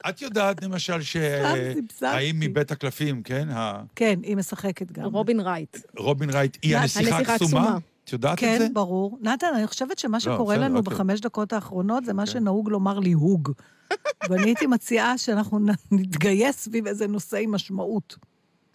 [0.09, 1.17] את יודעת, למשל, ש...
[1.17, 2.07] סתם זיבזבתי.
[2.07, 3.49] האם מבית הקלפים, כן?
[3.95, 5.05] כן, היא משחקת גם.
[5.05, 5.77] רובין רייט.
[5.97, 7.79] רובין רייט היא הנסיכה הקסומה?
[8.05, 8.67] את יודעת את זה?
[8.67, 9.19] כן, ברור.
[9.23, 10.95] נתן, אני חושבת שמה שקורה בסדר, לנו אוקיי.
[10.95, 13.53] בחמש דקות האחרונות זה מה שנהוג לומר ליהוג.
[14.31, 18.17] ואני הייתי מציעה שאנחנו נ- נתגייס סביב איזה נושא עם משמעות.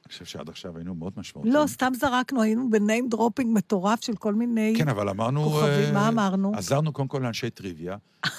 [0.05, 1.55] אני חושב שעד עכשיו היינו מאוד משמעותיים.
[1.55, 4.73] לא, סתם זרקנו, היינו ב name dropping מטורף של כל מיני...
[4.77, 5.43] כן, אבל אמרנו...
[5.43, 6.51] כוכבים, אה, מה אמרנו?
[6.55, 7.97] עזרנו קודם כל לאנשי טריוויה,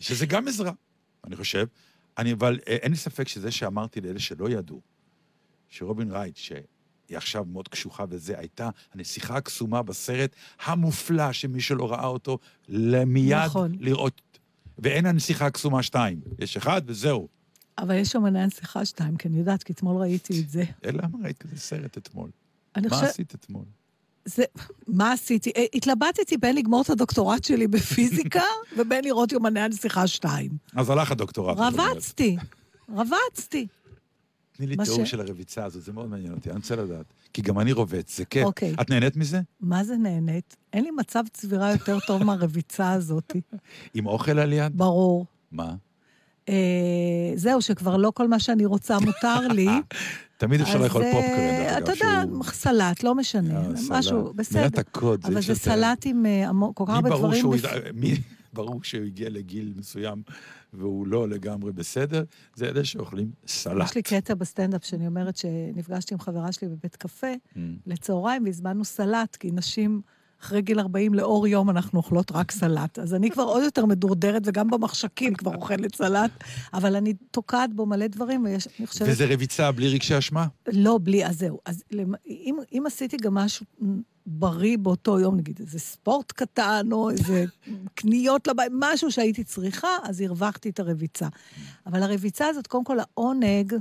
[0.00, 0.72] שזה גם עזרה,
[1.26, 1.66] אני חושב.
[2.18, 4.80] אני, אבל אה, אין לי ספק שזה שאמרתי לאלה שלא ידעו,
[5.68, 6.62] שרובין רייט, שהיא
[7.10, 12.38] עכשיו מאוד קשוחה וזה, הייתה הנסיכה הקסומה בסרט המופלא, שמי שלא ראה אותו,
[13.06, 13.72] מיד נכון.
[13.80, 14.20] לראות.
[14.78, 17.28] ואין הנסיכה הקסומה שתיים, יש אחד וזהו.
[17.78, 20.64] אבל יש שם עניין שיחה שתיים, כי אני יודעת, כי אתמול ראיתי את זה.
[20.84, 22.30] אה, למה ראית כזה סרט אתמול?
[22.76, 23.02] מה.
[23.02, 23.64] עשית אתמול?
[24.24, 24.44] זה...
[24.88, 25.50] מה עשיתי?
[25.56, 28.42] אה, התלבטתי בין לגמור את הדוקטורט שלי בפיזיקה
[28.78, 30.50] ובין לראות יומני הנסיכה שתיים.
[30.76, 31.56] אז הלך הדוקטורט.
[31.60, 32.36] רבצתי,
[32.96, 33.66] רבצתי.
[34.56, 37.06] תני לי תיאור ש- של הרביצה הזאת, זה מאוד מעניין אותי, אני רוצה לדעת.
[37.32, 38.44] כי גם אני רובץ, זה כיף.
[38.44, 38.74] אוקיי.
[38.80, 39.40] את נהנית מזה?
[39.60, 40.56] מה זה נהנית?
[40.72, 43.32] אין לי מצב צבירה יותר טוב מהרביצה הזאת,
[43.94, 44.72] עם אוכל על יד?
[44.78, 45.26] ברור.
[45.52, 45.74] מה?
[46.48, 46.54] אה,
[47.34, 49.68] זהו, שכבר לא כל מה שאני רוצה מותר לי.
[50.36, 53.68] תמיד אפשר לאכול אה, דרך אגב, אתה יודע, סלט, לא משנה, אה.
[53.90, 54.60] משהו, בסדר.
[54.60, 57.44] מילת הקוד, אבל זה סלט עם אה, כל כך הרבה דברים.
[58.54, 60.22] ברור שהוא הגיע לגיל מסוים
[60.72, 63.84] והוא לא לגמרי בסדר, זה אלה שאוכלים סלט.
[63.84, 67.58] יש לי קטע בסטנדאפ שאני אומרת שנפגשתי עם חברה שלי בבית קפה Mm.
[67.86, 70.00] לצהריים והזמנו סלט, כי נשים
[70.42, 72.98] אחרי גיל 40 לאור יום אנחנו אוכלות רק סלט.
[72.98, 76.30] אז אני כבר עוד יותר מדורדרת, וגם במחשכים כבר אוכלת סלט,
[76.74, 79.08] אבל אני תוקעת בו מלא דברים, ואני חושבת...
[79.08, 80.46] וזה רביצה בלי רגשי אשמה?
[80.72, 81.58] לא, בלי, אז זהו.
[81.66, 81.82] אז
[82.26, 83.66] אם, אם עשיתי גם משהו
[84.26, 87.44] בריא באותו יום, נגיד איזה ספורט קטן, או איזה
[87.94, 91.28] קניות לבית, משהו שהייתי צריכה, אז הרווחתי את הרביצה.
[91.86, 93.74] אבל הרביצה הזאת, קודם כל, העונג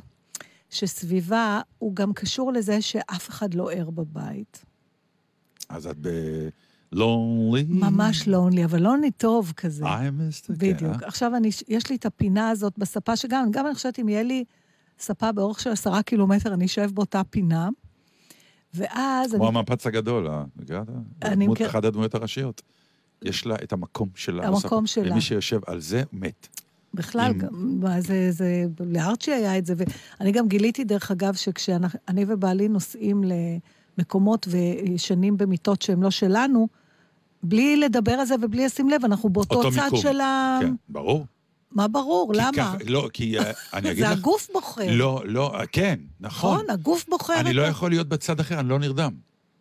[0.70, 4.66] שסביבה, הוא גם קשור לזה שאף אחד לא ער בבית.
[5.74, 7.66] אז את ב-lonely?
[7.70, 9.86] ממש לונלי, אבל לונלי טוב כזה.
[9.86, 10.80] I missed it, בדיוק.
[10.98, 14.24] כן, עכשיו, אני, יש לי את הפינה הזאת בספה, שגם, גם אני חושבת, אם יהיה
[14.24, 14.44] לי
[15.00, 17.70] ספה באורך של עשרה קילומטר, אני אשב באותה פינה.
[18.74, 19.58] ואז כמו אני...
[19.58, 20.44] המפץ הגדול, אה?
[21.24, 22.62] אני דמות- מכיר- אחת הדמויות הראשיות.
[23.22, 24.48] יש לה את המקום שלה.
[24.48, 24.88] המקום.
[24.88, 25.12] שלה.
[25.12, 26.48] ומי שיושב על זה, מת.
[26.94, 29.74] בכלל, עם- גם, מה זה, זה, לארצ'י היה את זה,
[30.20, 31.88] ואני גם גיליתי, דרך אגב, שכשאני
[32.28, 33.24] ובעלי נוסעים
[33.98, 36.68] למקומות וישנים במיטות שהן לא שלנו,
[37.44, 40.00] בלי לדבר על זה ובלי לשים לב, אנחנו באותו אותו צד מיקום.
[40.00, 40.60] של ה...
[40.62, 41.26] כן, ברור.
[41.72, 42.32] מה ברור?
[42.34, 42.52] כי למה?
[42.58, 44.18] ככה- לא, כי אה, אני אגיד זה לך...
[44.18, 44.88] הגוף בוחר.
[44.92, 46.54] לא, לא, אה, כן, נכון.
[46.56, 49.12] נכון, הגוף בוחר אני את לא יכול להיות בצד אחר, אני לא נרדם.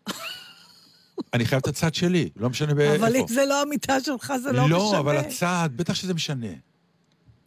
[1.34, 3.06] אני חייב את הצד שלי, לא משנה באיפה.
[3.06, 4.76] אבל אם זה לא המיטה שלך, זה לא, משנה.
[4.78, 6.46] לא, אבל הצד, בטח שזה משנה.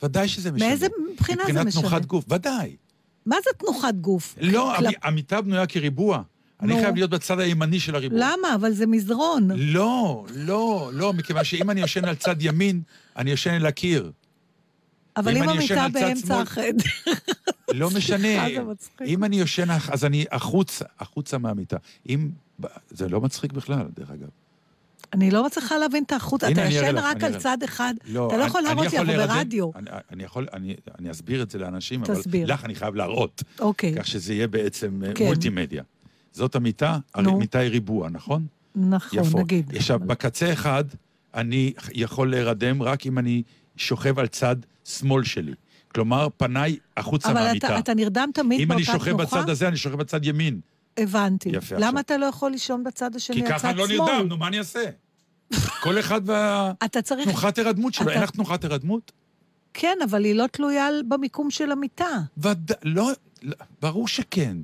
[0.04, 0.68] ודאי שזה משנה.
[0.68, 1.82] מאיזה בחינה זה מבחינת משנה?
[1.82, 2.76] תנוחת גוף, ודאי.
[3.26, 4.36] מה זה תנוחת גוף?
[4.42, 6.22] לא, המיטה בנויה כריבוע.
[6.62, 6.74] אני.
[6.82, 8.20] חייב להיות בצד הימני של הריבוע.
[8.22, 8.56] למה?
[8.56, 9.50] אבל זה מזרון.
[9.56, 12.82] לא, לא, לא, מכיוון שאם אני יושן על צד ימין,
[13.18, 14.12] אני יושן אל הקיר.
[15.18, 16.84] אבל אם המיטה על באמצע החדר...
[17.74, 18.48] לא משנה.
[19.06, 21.78] אם אני יושן, אח- אז אני החוצה, החוצה מהמיטה.
[22.10, 22.30] אם...
[22.90, 24.28] זה לא מצחיק בכלל, דרך אגב.
[25.14, 26.44] אני לא מצליחה להבין את החוט.
[26.44, 27.94] אתה ישן רק על צד אחד.
[28.08, 29.70] לא, אתה לא יכול להראות לי, אנחנו ברדיו.
[30.12, 32.22] אני, יכול, אני, אסביר את זה לאנשים, אבל.
[32.46, 33.44] לך אני חייב להראות.
[33.60, 35.26] אוקיי, כך שזה יהיה בעצם אה, כן.
[35.26, 35.84] מולטימדיה.
[36.36, 36.98] זאת המיטה.
[37.14, 38.46] המיטה היא ריבוע, נכון?
[38.76, 39.40] נכון, יפו.
[39.40, 39.76] נגיד.
[39.76, 40.84] עכשיו, אבל- בקצה אחד,
[41.34, 43.44] אני יכול להירדם רק אם אני
[43.78, 45.54] שוכב על צד שמאל שלי.
[45.88, 47.68] כלומר, פניי החוצה אבל מהמיטה.
[47.68, 49.00] אתה, אתה נרדם תמיד אם באותה אני תנוחה?
[49.00, 50.60] שוכב בצד הזה, אני שוכב בצד ימין.
[50.98, 51.50] הבנתי.
[51.50, 52.00] יפה, למה עכשיו.
[52.00, 53.98] אתה לא יכול לישון בצד השני, כי הצד ככה אני לא שמאל?
[54.12, 54.84] נרדם, נו, מה אני אעשה?
[55.84, 56.22] כל אחד
[56.86, 57.28] אתה צריך...
[57.28, 58.06] והתנוחת הירדמות שלו.
[58.06, 59.12] אתה- אין לך תנוחת הירדמות?
[59.74, 62.08] כן, אבל היא לא תלויה במיקום של המיטה.
[62.38, 63.12] ודאי, לא,
[63.44, 64.58] לא, ברור שכן.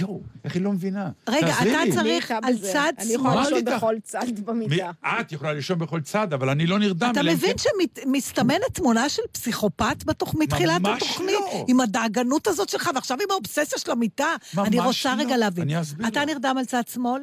[0.00, 1.10] יואו, איך היא לא מבינה?
[1.28, 1.92] רגע, אתה לי.
[1.92, 2.58] צריך- על?
[2.58, 3.58] צד אני יכולה שמאל?
[3.58, 3.76] לישון?
[3.76, 4.90] בכל צד מי- במיטה.
[5.20, 7.10] את יכולה לישון בכל צד, אבל אני לא נרדם.
[7.12, 11.30] אתה מבין כן- שמסתמנת תמונה של פסיכופת בתוך מתחילת ממש התוכנית?
[11.30, 11.64] לא.
[11.68, 14.26] עם הדאגנות הזאת שלך, ועכשיו עם האובססיה של המיטה?
[14.54, 15.22] ממש אני רוצה לא.
[15.22, 15.64] רגע להבין.
[15.64, 16.28] אני אסביר אתה לך.
[16.28, 17.22] נרדם על צד שמאל?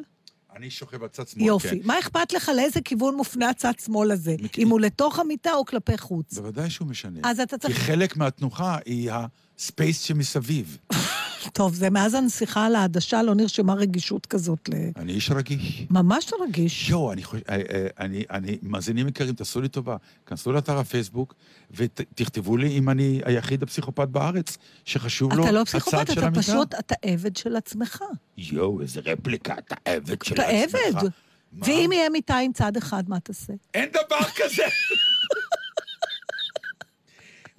[0.57, 1.69] אני שוכב בצד שמאל, יופי.
[1.69, 1.77] כן.
[1.83, 4.35] מה אכפת לך לאיזה כיוון מופנה הצד שמאל הזה?
[4.41, 4.63] מכיר.
[4.63, 6.33] אם הוא לתוך המיטה או כלפי חוץ?
[6.33, 7.19] בוודאי שהוא משנה.
[7.23, 7.77] אז אתה כי צריך...
[7.79, 9.11] חלק מהתנוחה היא
[9.57, 10.77] הספייס שמסביב.
[11.53, 14.73] טוב, זה מאז הנסיכה על העדשה לא נרשמה רגישות כזאת ל...
[14.95, 15.83] אני איש רגיש.
[15.89, 16.89] ממש לא רגיש.
[16.89, 21.33] יואו, אני חושב, אה, אה, אני, אני, מאזינים יקרים, תעשו לי טובה, כנסו לאתר הפייסבוק
[21.71, 26.27] ותכתבו לי אם אני היחיד הפסיכופת בארץ שחשוב לו אתה לא הצד פסיכופת, של אתה
[26.27, 26.41] המיטה.
[26.41, 28.03] פשוט, אתה עבד של עצמך.
[28.37, 30.81] יואו, איזה רפליקה, אתה עבד של אתה עצמך.
[30.95, 31.09] עבד.
[31.51, 31.65] מה?
[31.67, 33.53] ואם יהיה מיטה עם צד אחד, מה תעשה?
[33.73, 34.63] אין דבר כזה.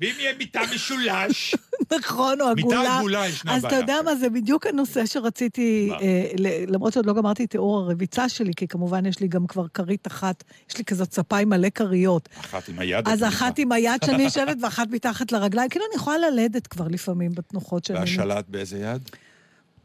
[0.00, 1.54] ואם יהיה מיטה משולש,
[1.98, 2.98] נכון, או מיטה עגולה.
[2.98, 3.80] עגולה ישנה אז אתה בעיה.
[3.80, 5.90] יודע מה, זה בדיוק הנושא שרציתי?
[6.00, 6.30] אה,
[6.66, 10.06] למרות שעוד לא גמרתי את תיאור הרביצה שלי, כי כמובן יש לי גם כבר כרית
[10.06, 12.28] אחת, יש לי כזאת ספה עם מלא כריות.
[12.40, 13.08] אחת עם היד.
[13.08, 15.68] אז אחת עם היד שאני יושבת ואחת מתחת לרגליים.
[15.70, 17.98] כאילו, אני יכולה ללדת כבר לפעמים בתנוחות שאני...
[17.98, 19.10] והשלט באיזה יד?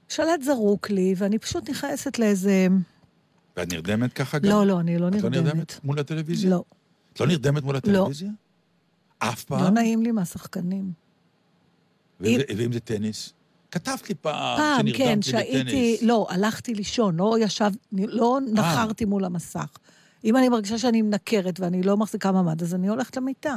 [0.09, 2.67] שלט זרוק לי, ואני פשוט נכנסת לאיזה...
[3.57, 4.49] ואת נרדמת ככה גם?
[4.49, 5.45] לא, לא, אני לא את לא נרדמת.
[5.45, 6.49] נרדמת מול הטלוויזיה?
[6.49, 6.63] לא,
[7.13, 8.29] את לא נרדמת מול הטלוויזיה?
[9.29, 9.63] אף פעם?
[9.63, 10.91] לא נעים לי מהשחקנים.
[12.19, 13.33] ואם זה- ואם זה טניס?
[13.71, 15.25] כתבת לי פעם פעם, שנרדמתי כן, בטניס.
[15.25, 18.51] שהייתי, לא, הלכתי לישון, לא ישב, לא אה.
[18.53, 19.77] נחרתי מול המסך.
[20.23, 23.55] אם אני מרגישה שאני מנקרת ואני לא מחזיקה מעמד, אז אני הולכת למיטה.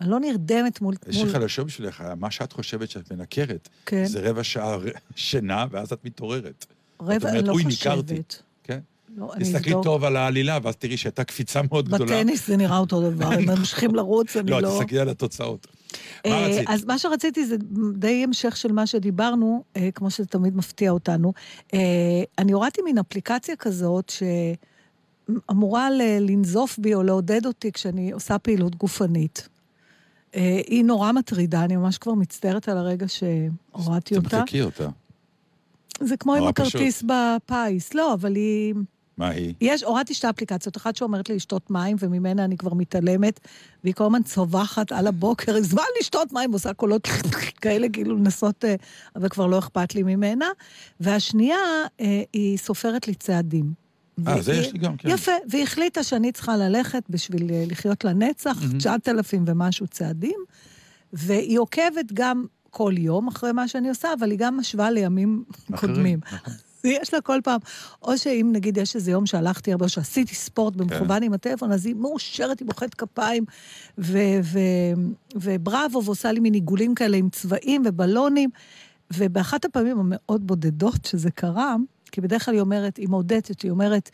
[0.00, 0.94] אני לא נרדמת מול...
[1.08, 1.32] יש לי.
[1.32, 4.04] חדשות בשבילך, מה שאת חושבת שאת מנקרת, כן.
[4.06, 4.76] זה רבע שעה
[5.16, 6.66] שינה, ואז את מתעוררת.
[7.00, 7.86] רבע, אומרת, אני לא "אוי, חושבת.
[8.10, 8.22] ניכרתי".
[8.64, 8.80] כן?
[9.16, 9.84] לא, תסתכלי אבדוק.
[9.84, 12.04] טוב על העלילה, ואז תראי שהייתה קפיצה מאוד גדולה.
[12.04, 14.76] בטניס זה נראה אותו דבר, הם ממשיכים לרוץ, אני לא, לא...
[14.78, 15.66] תסתכלי על התוצאות.
[16.26, 16.68] מה אה, רצית?
[16.70, 17.56] אז מה שרציתי זה
[17.94, 21.32] די המשך של מה שדיברנו, אה, כמו שזה תמיד מפתיע אותנו.
[21.74, 21.78] אה,
[22.38, 24.12] אני הורדתי מין אפליקציה כזאת
[25.48, 29.48] שאמורה ל- לנזוף בי או לעודד אותי כשאני עושה פעילות גופנית.
[30.34, 34.28] אה, היא נורא מטרידה, אני ממש כבר מצטערת על הרגע שהורדתי אותה.
[34.28, 34.88] תמחקי אותה.
[36.00, 37.94] זה כמו עם הכרטיס בפיס.
[37.94, 38.74] לא, אבל היא...
[39.22, 39.54] מה היא?
[39.60, 43.40] יש, הורדתי שתי אפליקציות, אחת שאומרת לי לשתות מים, וממנה אני כבר מתעלמת,
[43.84, 47.08] והיא כל הזמן צווחת על הבוקר, זמן לשתות מים, עושה קולות
[47.62, 48.74] כאלה, כאילו לנסות, אה,
[49.16, 50.46] אבל כבר לא אכפת לי ממנה.
[51.00, 51.56] והשנייה,
[52.00, 53.72] אה, היא סופרת לי צעדים.
[54.28, 55.08] אה, זה יש לי גם, כן.
[55.08, 60.38] יפה, והיא החליטה שאני צריכה ללכת בשביל אה, לחיות לנצח, 9,000 ומשהו צעדים,
[61.12, 65.94] והיא עוקבת גם כל יום אחרי מה שאני עושה, אבל היא גם משווה לימים אחרים,
[65.94, 66.20] קודמים.
[66.32, 66.54] נכון.
[66.84, 67.60] יש לה כל פעם,
[68.02, 71.22] או שאם נגיד יש איזה יום שהלכתי הרבה, שעשיתי ספורט במכוון כן.
[71.22, 73.44] עם הטלפון, אז היא מאושרת, היא מוחאת כפיים,
[73.98, 74.60] ו- ו-
[75.34, 78.50] ובראבו, ועושה לי מין עיגולים כאלה עם צבעים ובלונים.
[79.16, 81.76] ובאחת הפעמים המאוד בודדות שזה קרה,
[82.12, 84.10] כי בדרך כלל היא אומרת, היא מעודדת, היא אומרת,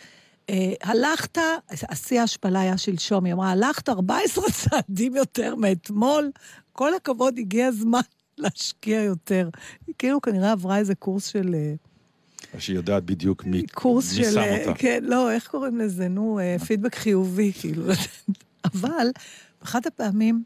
[0.51, 1.39] אה, הלכת,
[1.71, 6.31] השיא ההשפלה היה שלשום, היא אמרה, הלכת 14 צעדים יותר מאתמול,
[6.73, 8.01] כל הכבוד, הגיע הזמן
[8.39, 9.49] להשקיע יותר.
[9.87, 11.55] היא כאילו כנראה עברה איזה קורס של...
[12.59, 14.31] שהיא יודעת בדיוק מי קורס מי של...
[14.31, 14.79] שם אה, אותה.
[14.79, 16.09] כן, לא, איך קוראים לזה?
[16.09, 17.85] נו, אה, פידבק חיובי, כאילו.
[18.75, 19.07] אבל
[19.61, 20.45] באחת הפעמים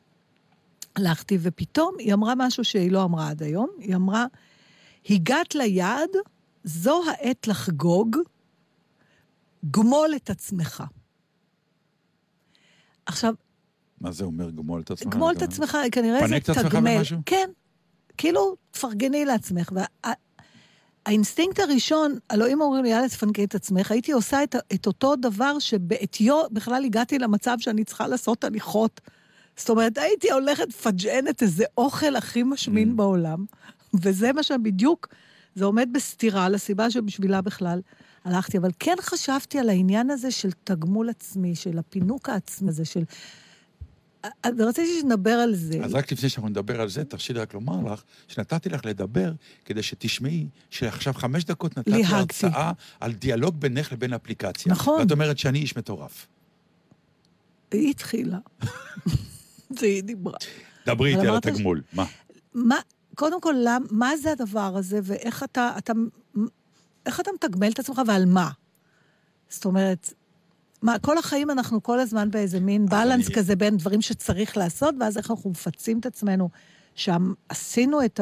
[0.96, 3.68] הלכתי, ופתאום היא אמרה משהו שהיא לא אמרה עד היום.
[3.78, 4.26] היא אמרה,
[5.10, 6.10] הגעת ליעד,
[6.64, 8.16] זו העת לחגוג,
[9.70, 10.84] גמול את עצמך.
[13.06, 13.34] עכשיו,
[14.00, 15.14] מה זה אומר גמול את עצמך?
[15.14, 16.66] גמול את עצמך, כנראה זה פנק את תגמל.
[16.66, 17.18] עצמך במשהו?
[17.26, 17.50] כן,
[18.16, 19.72] כאילו, תפרגני לעצמך.
[21.06, 25.16] האינסטינקט הראשון, הלוא אם אומרים לי, יאללה, תפנקי את עצמך, הייתי עושה את, את אותו
[25.16, 29.00] דבר שבעטיו בכלל הגעתי למצב שאני צריכה לעשות הליכות.
[29.56, 32.94] זאת אומרת, הייתי הולכת מפג'נת איזה אוכל הכי משמין Mm.
[32.94, 33.44] בעולם,
[34.02, 35.08] וזה מה שבדיוק,
[35.54, 37.80] זה עומד בסתירה לסיבה שבשבילה בכלל
[38.24, 38.58] הלכתי.
[38.58, 43.02] אבל כן חשבתי על העניין הזה של תגמול עצמי, של הפינוק העצמי הזה, של...
[44.58, 45.84] ורציתי שנדבר על זה.
[45.84, 49.32] אז רק לפני שאנחנו נדבר על זה, תרשי לי רק לומר לך, שנתתי לך לדבר
[49.64, 52.04] כדי שתשמעי שעכשיו חמש דקות נתתי.
[52.04, 54.72] הרצאה על דיאלוג בינך לבין אפליקציה.
[54.72, 55.00] נכון.
[55.00, 56.26] ואת אומרת שאני איש מטורף.
[57.72, 58.38] היא התחילה.
[59.78, 60.36] זה היא דיברה.
[60.86, 61.82] דברי איתי על אמרת ש- התגמול.
[61.92, 62.04] מה?
[62.54, 62.76] מה,
[63.14, 65.92] קודם כל, למ, מה זה הדבר הזה, ואיך אתה, אתה,
[67.06, 68.50] איך אתה מתגמל את עצמך ועל מה?
[69.48, 70.12] זאת אומרת,
[70.82, 74.94] מה, כל החיים אנחנו כל הזמן באיזה מין בלנס אני- כזה בין דברים שצריך לעשות,
[75.00, 76.48] ואז איך אנחנו מפצים את עצמנו,
[76.94, 78.20] שם עשינו את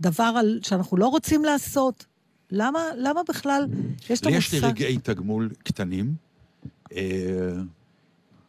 [0.00, 2.06] הדבר על, שאנחנו לא רוצים לעשות.
[2.50, 3.66] למה, למה בכלל
[4.10, 4.70] יש את לי יש לי המושג?
[4.76, 6.14] רגעי תגמול קטנים,
[6.92, 7.00] אה,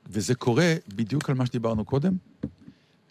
[0.10, 2.14] וזה קורה בדיוק על מה שדיברנו קודם.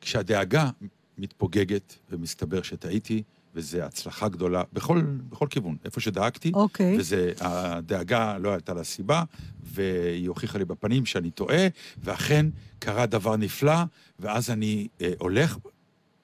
[0.01, 0.71] כשהדאגה
[1.19, 3.23] מתפוגגת ומסתבר שטעיתי,
[3.57, 6.53] וזו הצלחה גדולה בכל, בכל כיוון, איפה שדאגתי.
[6.55, 6.99] אוקיי.
[6.99, 9.23] וזה, הדאגה לא הייתה לה סיבה,
[9.63, 11.67] והיא הוכיחה לי בפנים שאני טועה,
[11.99, 12.47] ואכן
[12.79, 13.83] קרה דבר נפלא,
[14.19, 15.59] ואז אני אה, הולך,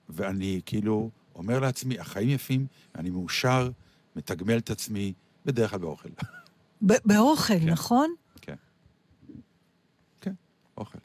[0.09, 3.71] ואני כאילו אומר לעצמי, החיים יפים, אני מאושר,
[4.17, 5.13] מתגמל את עצמי,
[5.47, 6.09] בדרך כלל באוכל.
[6.81, 7.71] באוכל, כן.
[7.71, 8.15] נכון?
[10.21, 10.33] כן,
[10.79, 10.99] אוכל.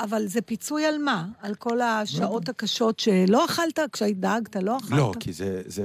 [0.00, 1.26] אבל זה פיצוי על מה?
[1.40, 4.90] על כל השעות הקשות שלא אכלת, כשדאגת, לא אכלת?
[4.90, 5.84] לא, כי זה, זה,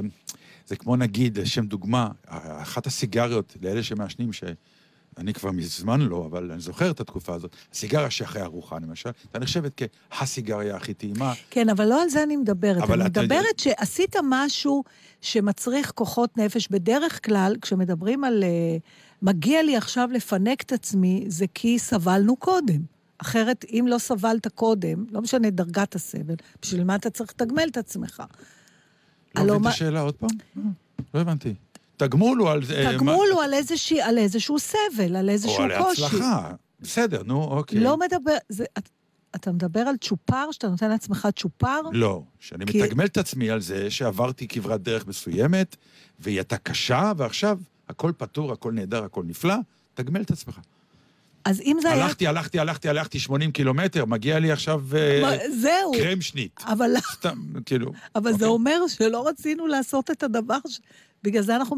[0.67, 6.61] זה כמו נגיד, לשם דוגמה, אחת הסיגריות לאלה שמעשנים, שאני כבר מזמן לא, אבל אני
[6.61, 11.33] זוכר את התקופה הזאת, הסיגריה שאחרי ארוחה, למשל, הייתה נחשבת כהסיגריה הכי טעימה.
[11.49, 12.89] כן, אבל לא על זה אני מדברת.
[12.89, 14.83] אני אתה- מדברת שעשית משהו
[15.21, 16.67] שמצריך כוחות נפש.
[16.67, 18.77] בדרך כלל, כשמדברים על אה,
[19.21, 22.98] מגיע לי עכשיו לפנק את עצמי, זה כי סבלנו קודם.
[23.21, 27.77] אחרת, אם לא סבלת קודם, לא משנה דרגת הסבל, בשביל מה אתה צריך לתגמל את
[27.77, 28.23] עצמך?
[29.35, 30.29] לא מבין מה- את השאלה עוד פעם?
[30.57, 30.61] אה,
[31.13, 31.53] לא הבנתי.
[31.97, 32.61] תגמול הוא על...
[32.75, 36.05] אה, תגמול הוא על, איזושהי, על איזשהו סבל, על איזשהו או על קושי.
[36.05, 36.51] הצלחה.
[36.79, 37.79] בסדר, נו, אוקיי.
[37.79, 38.35] לא מדבר...
[38.49, 38.65] זה,
[39.35, 41.81] אתה מדבר על צ'ופר, שאתה נותן לעצמך צ'ופר?
[41.91, 45.75] לא, שאני כי- מתגמל את עצמי על זה שעברתי כברת דרך מסוימת,
[46.19, 49.55] והיא הייתה קשה, ועכשיו הכל פתור, הכל נהדר, הכל נפלא,
[49.93, 50.59] תגמל את עצמך.
[51.45, 52.03] אז אם זה היה...
[52.05, 55.91] הלכתי, הלכתי, הלכתי, הלכתי 80 קילומטר, מגיע לי עכשיו אה, מה, זהו.
[55.97, 56.63] קרם שנית.
[56.65, 57.91] אבל, סתם, כאילו.
[58.15, 58.47] אבל זה אוקיי.
[58.47, 60.79] אומר שלא רצינו לעשות את הדבר ש...
[61.23, 61.75] בגלל זה אנחנו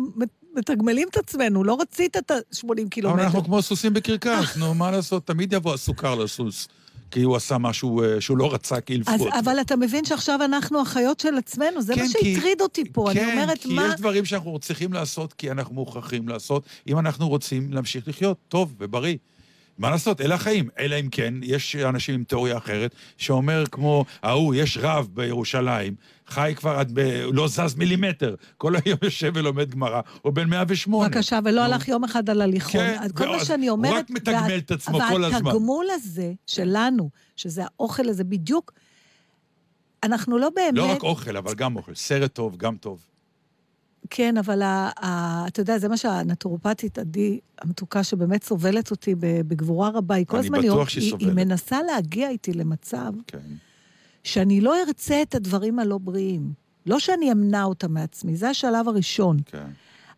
[0.56, 3.24] מתגמלים את עצמנו, לא רצית את ה-80 אבל קילומטר.
[3.24, 5.28] אנחנו כמו סוסים בקרקס, נו, מה לעשות?
[5.28, 6.68] תמיד יבוא הסוכר לסוס,
[7.12, 9.34] כי הוא עשה משהו אה, שהוא לא רצה אז, כאילפות.
[9.40, 13.12] אבל אתה מבין שעכשיו אנחנו החיות של עצמנו, זה כן, מה כי- שהטריד אותי פה.
[13.12, 13.88] אני אומרת, כן, כי מה...
[13.88, 18.76] יש דברים שאנחנו צריכים לעשות, כי אנחנו מוכרחים לעשות, אם אנחנו רוצים להמשיך לחיות טוב
[18.80, 19.18] ובריא.
[19.82, 20.70] מה לעשות, אלה החיים.
[20.80, 25.96] אלא אם כן, יש אנשים עם תיאוריה אחרת, שאומר כמו ההוא, יש רב בירושלים,
[26.28, 27.00] חי כבר עד ב...
[27.34, 31.10] לא זז מילימטר, כל היום יושב ולומד גמרא, הוא בן 108.
[31.10, 31.62] בבקשה, ולא.
[31.62, 32.72] הלך יום אחד על הליכון.
[32.82, 33.94] כן, כל מה שאני הוא אומרת...
[33.94, 35.46] רק מתגמל את עצמו כל הזמן.
[35.46, 38.74] והתגמול הזה שלנו, שזה האוכל הזה בדיוק,
[40.04, 40.78] אנחנו לא באמת...
[40.78, 41.96] לא רק אוכל, אבל גם אוכל.
[41.96, 43.11] סרט טוב, גם טוב.
[44.14, 49.90] כן, אבל ה, ה, אתה יודע, זה מה שהנטורופטית עדי המתוקה, שבאמת סובלת אותי בגבורה
[49.90, 50.58] רבה, היא כל הזמן...
[50.64, 50.72] היא-
[51.02, 51.28] היא.
[51.28, 53.38] היא מנסה להגיע איתי למצב כן.
[54.24, 56.54] שאני לא ארצה את הדברים הלא בריאים.
[56.86, 59.38] לא שאני אמנע אותם מעצמי, זה השלב הראשון.
[59.46, 59.68] כן.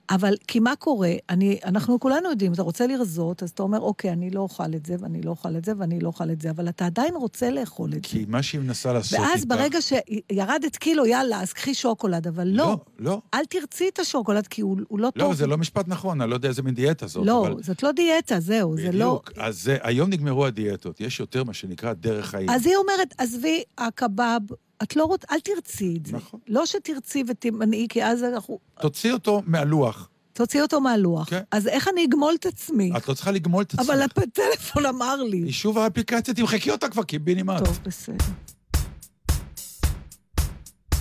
[0.10, 1.12] אבל, כי מה קורה?
[1.30, 4.86] אני, אנחנו כולנו יודעים, אתה רוצה לרזות, אז אתה אומר, אוקיי, אני לא אוכל את
[4.86, 7.50] זה, ואני לא אוכל את זה, ואני לא אוכל את זה, אבל אתה עדיין רוצה
[7.50, 8.00] לאכול את זה.
[8.10, 9.56] כי מה שהיא מנסה לעשות ואז איתך...
[9.56, 12.66] ברגע שירדת קילו, יאללה, אז קחי שוקולד, אבל לא.
[12.66, 13.22] לא, לא.
[13.34, 15.30] אל תרצי את השוקולד, כי הוא, הוא לא טוב.
[15.30, 17.64] לא, זה לא משפט נכון, אני לא יודע איזה מין דיאטה זאת, לא, אבל...
[17.64, 19.22] זאת לא דיאטה, זהו, זה לא...
[19.24, 19.32] בדיוק.
[19.38, 22.50] אז זה, היום נגמרו הדיאטות, יש יותר מה שנקרא דרך חיים.
[22.50, 24.40] אז היא אומרת, עזבי, הקבב,
[24.84, 26.18] את לא רוצה, אל תרצי את זה.
[26.18, 26.40] נכון.
[26.48, 28.60] לא שתרצי ותמנעי, כי אז אנחנו...
[28.82, 30.10] תוציא אותו מהלוח.
[30.34, 31.30] תוציא אותו מהלוח.
[31.30, 31.42] כן.
[31.52, 32.92] אז איך אני אגמול את עצמי?
[32.98, 33.90] את לא צריכה לגמול את עצמך.
[33.90, 35.38] אבל הטלפון אמר לי.
[35.38, 37.66] היא שוב האפליקציה, תמחקי אותה כבר, קיבינימט.
[37.66, 38.26] טוב, בסדר.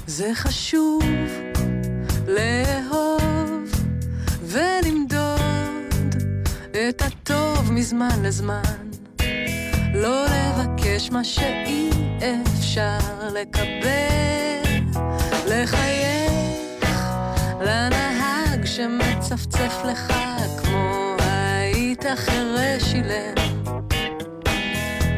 [0.06, 1.02] זה חשוב
[2.28, 3.70] לאהוב
[4.42, 5.42] ולמדוד
[6.70, 8.91] את הטוב מזמן לזמן.
[9.94, 12.98] לא לבקש מה שאי אפשר
[13.32, 14.82] לקבל.
[15.48, 17.02] לחייך
[17.60, 20.12] לנהג שמצפצף לך
[20.62, 23.34] כמו היית חירש אילם.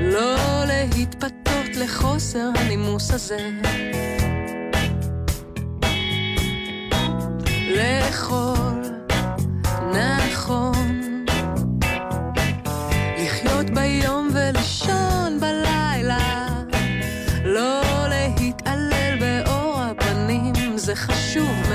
[0.00, 3.50] לא להתפתות לחוסר הנימוס הזה.
[7.76, 8.82] לאכול
[9.92, 11.24] נכון,
[13.18, 16.46] לחיות ביום ולישון בלילה,
[17.44, 21.73] לא להתעלל באור הפנים, זה חשוב מאוד.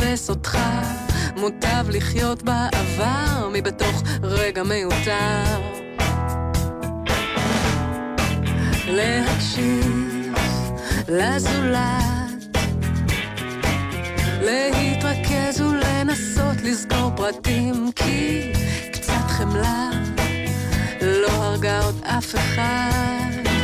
[0.00, 0.58] שמחפש אותך,
[1.36, 5.44] מוטב לחיות בעבר מבתוך רגע מיותר.
[8.86, 10.34] להקשיב
[11.08, 12.56] לזולת,
[14.42, 18.52] להתרכז ולנסות לזכור פרטים, כי
[18.92, 19.90] קצת חמלה
[21.02, 23.55] לא הרגה עוד אף אחד.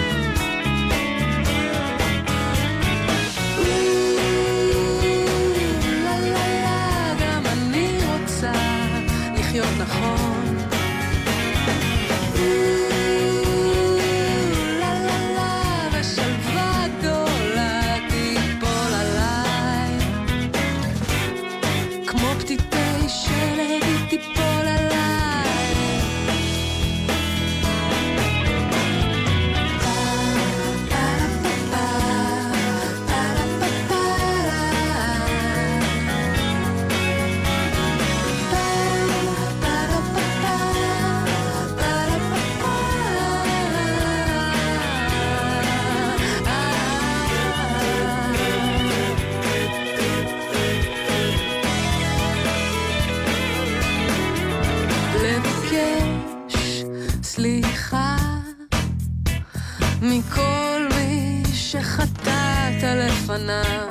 [63.33, 63.89] לפניו.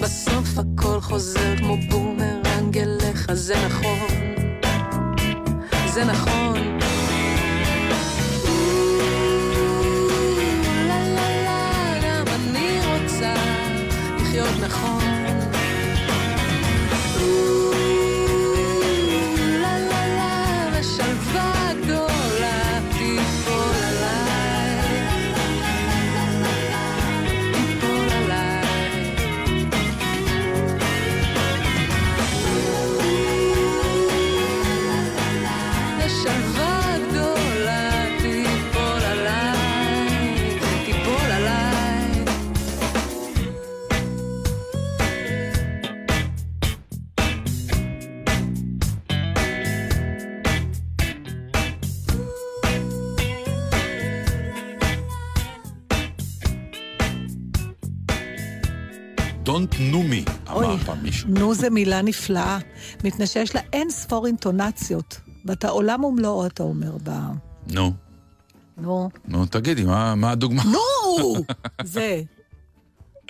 [0.00, 4.08] בסוף הכל חוזר כמו בומרנג אליך, זה נכון,
[5.86, 6.71] זה נכון.
[59.90, 61.28] Me, אמר פעם מישהו.
[61.28, 62.58] נו זה מילה נפלאה,
[63.04, 65.20] מפני שיש לה אין ספור אינטונציות.
[65.44, 67.10] ואתה עולם ומלואו, אתה אומר, ב...
[67.72, 67.92] נו,
[68.78, 69.10] נו.
[69.28, 70.62] נו, תגידי, מה מה הדוגמה?
[70.64, 71.34] נו!
[71.84, 72.22] זה.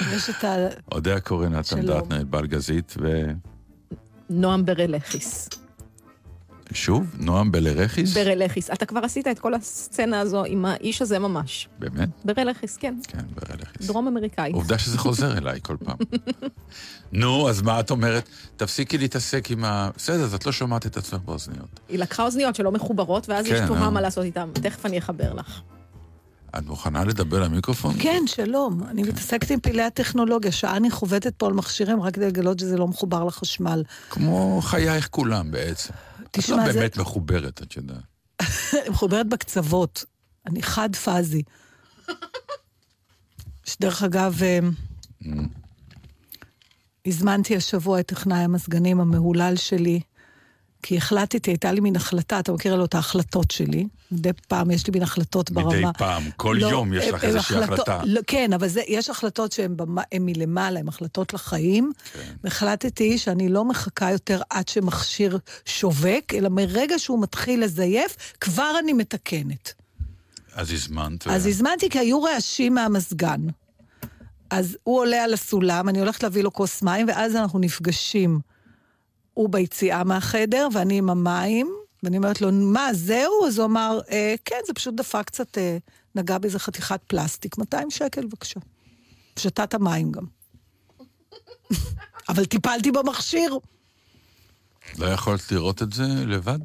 [0.00, 0.56] יש את ה...
[0.92, 2.00] אודיה קורן, נתן שלום.
[2.00, 2.94] דטנר, בלגזית,
[4.30, 5.48] נועם ברלכיס.
[6.72, 8.14] ושוב, נועם בלרכיס?
[8.14, 8.70] ברלכיס.
[8.70, 11.68] אתה כבר עשית את כל הסצנה הזו עם האיש הזה ממש.
[11.78, 12.08] באמת?
[12.24, 12.94] ברלכיס, כן.
[13.08, 13.86] כן, ברלכיס.
[13.86, 14.52] דרום אמריקאי.
[14.52, 15.96] עובדה שזה חוזר אליי כל פעם.
[17.12, 18.28] נו, אז מה את אומרת?
[18.56, 19.90] תפסיקי להתעסק עם ה...
[19.96, 21.80] בסדר, אז את לא שומעת את עצמך באוזניות.
[21.88, 23.90] היא לקחה אוזניות שלא מחוברות, ואז כן, יש תוהה אה.
[23.90, 24.50] מה לעשות איתן.
[24.52, 25.60] תכף אני אחבר לך.
[26.58, 27.94] את מוכנה לדבר למיקרופון?
[27.98, 28.82] כן, שלום.
[28.90, 30.52] אני מתעסקת עם פעילי הטכנולוגיה.
[30.52, 33.82] שעה אני חובטת פה על מכשירים רק כדי לגלות שזה לא מחובר לחשמל.
[34.10, 35.92] כמו חייך כולם בעצם.
[36.36, 38.02] תשמע, את לא זה- באמת מחוברת, את יודעת.
[38.90, 40.04] מחוברת בקצוות.
[40.46, 41.42] אני חד פאזי.
[43.64, 44.58] שדרך אגב, אה,
[47.06, 50.00] הזמנתי השבוע את טכנאי המזגנים המהולל שלי,
[50.82, 53.86] כי החלטתי, הייתה לי מין החלטה, אתה מכיר לו את ההחלטות שלי.
[54.12, 55.68] מדי פעם יש לי מין החלטות ברמה.
[55.68, 58.00] מדי פעם, כל לא, יום יש לך איזושהי החלטות- החלטה.
[58.06, 59.76] לא, כן, אבל זה, יש החלטות שהן
[60.20, 61.92] מלמעלה, הן החלטות לחיים.
[62.12, 62.20] כן.
[62.44, 68.92] והחלטתי שאני לא מחכה יותר עד שמכשיר שווק, אלא מרגע שהוא מתחיל לזייף, כבר אני
[68.92, 69.72] מתקנת.
[70.54, 71.26] אז הזמנת.
[71.26, 73.40] אז הזמנתי כי היו רעשים מהמזגן.
[74.50, 78.40] אז הוא עולה על הסולם, אני הולכת להביא לו כוס מים, ואז אנחנו נפגשים.
[79.34, 83.46] הוא ביציאה מהחדר, ואני עם המים, ואני אומרת לו, מה, זהו?
[83.46, 85.76] אז הוא אמר, אה, כן, זה פשוט דפק קצת, אה,
[86.14, 88.60] נגע באיזה חתיכת פלסטיק, 200 שקל, בבקשה.
[89.38, 90.24] שתת המים גם.
[92.28, 93.58] אבל טיפלתי במכשיר.
[94.98, 96.58] לא יכולת לראות את זה לבד?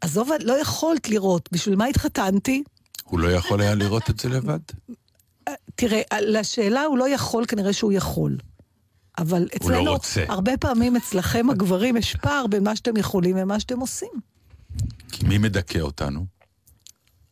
[0.00, 2.62] עזוב, לא יכולת לראות, בשביל מה התחתנתי?
[3.04, 4.58] הוא לא יכול היה לראות את זה לבד?
[5.74, 8.36] תראה, לשאלה הוא לא יכול, כנראה שהוא יכול.
[9.18, 10.24] אבל הוא אצלנו, לא רוצה.
[10.28, 14.08] הרבה פעמים אצלכם הגברים יש פער בין מה שאתם יכולים ומה שאתם עושים.
[15.12, 16.26] כי מי מדכא אותנו?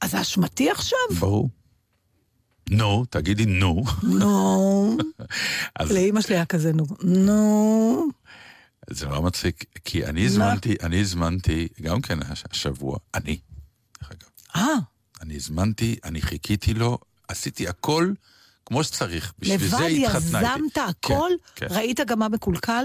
[0.00, 0.98] אז זה אשמתי עכשיו?
[1.20, 1.50] ברור.
[2.70, 3.82] נו, תגידי נו.
[4.02, 4.96] נו.
[5.90, 6.84] לאימא שלי היה כזה נו.
[7.02, 8.06] נו.
[8.90, 13.38] זה נורא מצחיק, כי אני הזמנתי, אני הזמנתי, גם כן הש- השבוע, אני,
[14.00, 14.74] דרך אגב, אה,
[15.20, 18.12] אני הזמנתי, אני חיכיתי לו, עשיתי הכל
[18.72, 19.32] כמו שצריך.
[19.38, 20.64] בשביל לבד זה התחתנה איתי.
[20.64, 21.30] יזמת הכל?
[21.54, 21.74] כן, כן.
[21.74, 22.84] ראית גם מה מקולקל?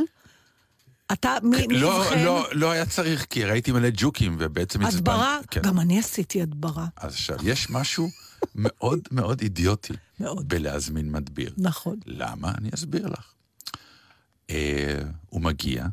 [1.13, 2.05] אתה, מי מי לא?
[2.15, 4.85] לא, לא היה צריך, כי ראיתי מלא ג'וקים, ובעצם.
[4.85, 5.39] הדברה?
[5.51, 5.61] כן.
[5.61, 6.87] גם אני עשיתי הדברה.
[6.97, 8.09] אז עכשיו, יש משהו
[8.55, 10.49] מאוד מאוד אידיוטי מאוד.
[10.49, 11.53] בלהזמין מדביר.
[11.57, 11.99] נכון.
[12.05, 12.51] למה?
[12.57, 13.33] אני אסביר לך.
[14.49, 15.85] אה, הוא מגיע,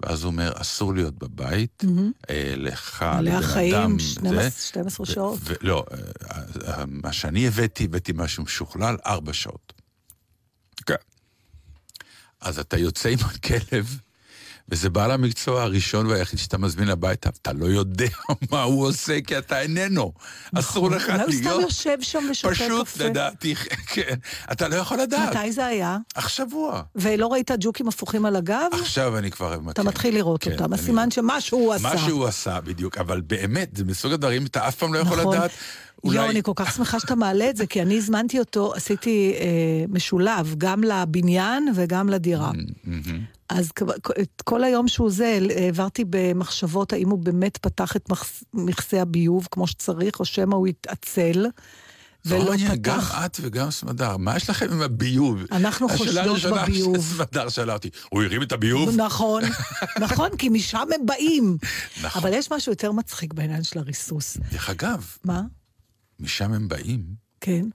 [0.00, 1.84] ואז הוא אומר, אסור להיות בבית,
[2.30, 3.34] אה, לך, לבן
[3.72, 5.38] אדם, 12 זה, 12 ו- שעות.
[5.42, 9.72] ו- לא, אה, אה, מה שאני הבאתי, הבאתי משהו משוכלל, ארבע שעות.
[10.86, 10.94] כן.
[12.40, 14.00] אז אתה יוצא עם הכלב,
[14.70, 18.06] וזה בעל המקצוע הראשון והיחיד שאתה מזמין הביתה, אתה לא יודע
[18.50, 20.12] מה הוא עושה, כי אתה איננו.
[20.54, 21.60] אסור לך אולי הוא סתם להיות...
[21.60, 23.04] יושב שם ושותה פשוט, קפה.
[23.04, 23.54] לדעתי,
[23.94, 24.14] כן.
[24.52, 25.36] אתה לא יכול לדעת.
[25.36, 25.96] מתי זה היה?
[26.16, 26.82] השבוע.
[26.96, 28.70] ולא ראית ג'וקים הפוכים על הגב?
[28.72, 29.58] עכשיו אני כבר...
[29.70, 30.72] אתה מתחיל לראות כן, אותם.
[30.72, 31.88] הסימן שמשהו הוא עשה.
[31.88, 32.98] מה שהוא עשה, בדיוק.
[32.98, 35.36] אבל באמת, זה מסוג הדברים, אתה אף פעם לא יכול נכון.
[36.04, 36.16] לדעת.
[36.16, 39.84] יואו, אני כל כך שמחה שאתה מעלה את זה, כי אני הזמנתי אותו, עשיתי אה,
[39.88, 42.50] משולב, גם לבניין וגם לדירה.
[42.84, 43.24] מהמם.
[43.48, 43.70] אז
[44.20, 48.08] את כל היום שהוא זה, העברתי במחשבות האם הוא באמת פתח את
[48.54, 51.46] מכסה הביוב כמו שצריך, או שמא הוא התעצל,
[52.26, 53.24] ולא רוניה, גם פתח.
[53.26, 55.42] את וגם סמדר, מה יש לכם עם הביוב?
[55.52, 56.96] אנחנו השאלה חושדות הראשונה בביוב.
[57.02, 58.96] שסמדר שאלה אותי, הוא הרים את הביוב?
[58.96, 59.42] נכון,
[60.04, 61.56] נכון, כי משם הם באים.
[62.02, 62.22] נכון.
[62.22, 64.36] אבל יש משהו יותר מצחיק בעניין של הריסוס.
[64.52, 65.42] דרך אגב, מה?
[66.18, 67.66] משם הם באים, כן.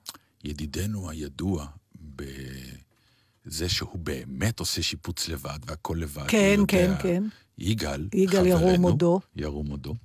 [0.43, 6.27] ידידנו הידוע בזה שהוא באמת עושה שיפוץ לבד והכל לבד.
[6.27, 7.23] כן, כן, יודע, כן.
[7.57, 9.19] יגאל, יגאל ירום חברנו, הודו.
[9.35, 9.95] ירום הודו,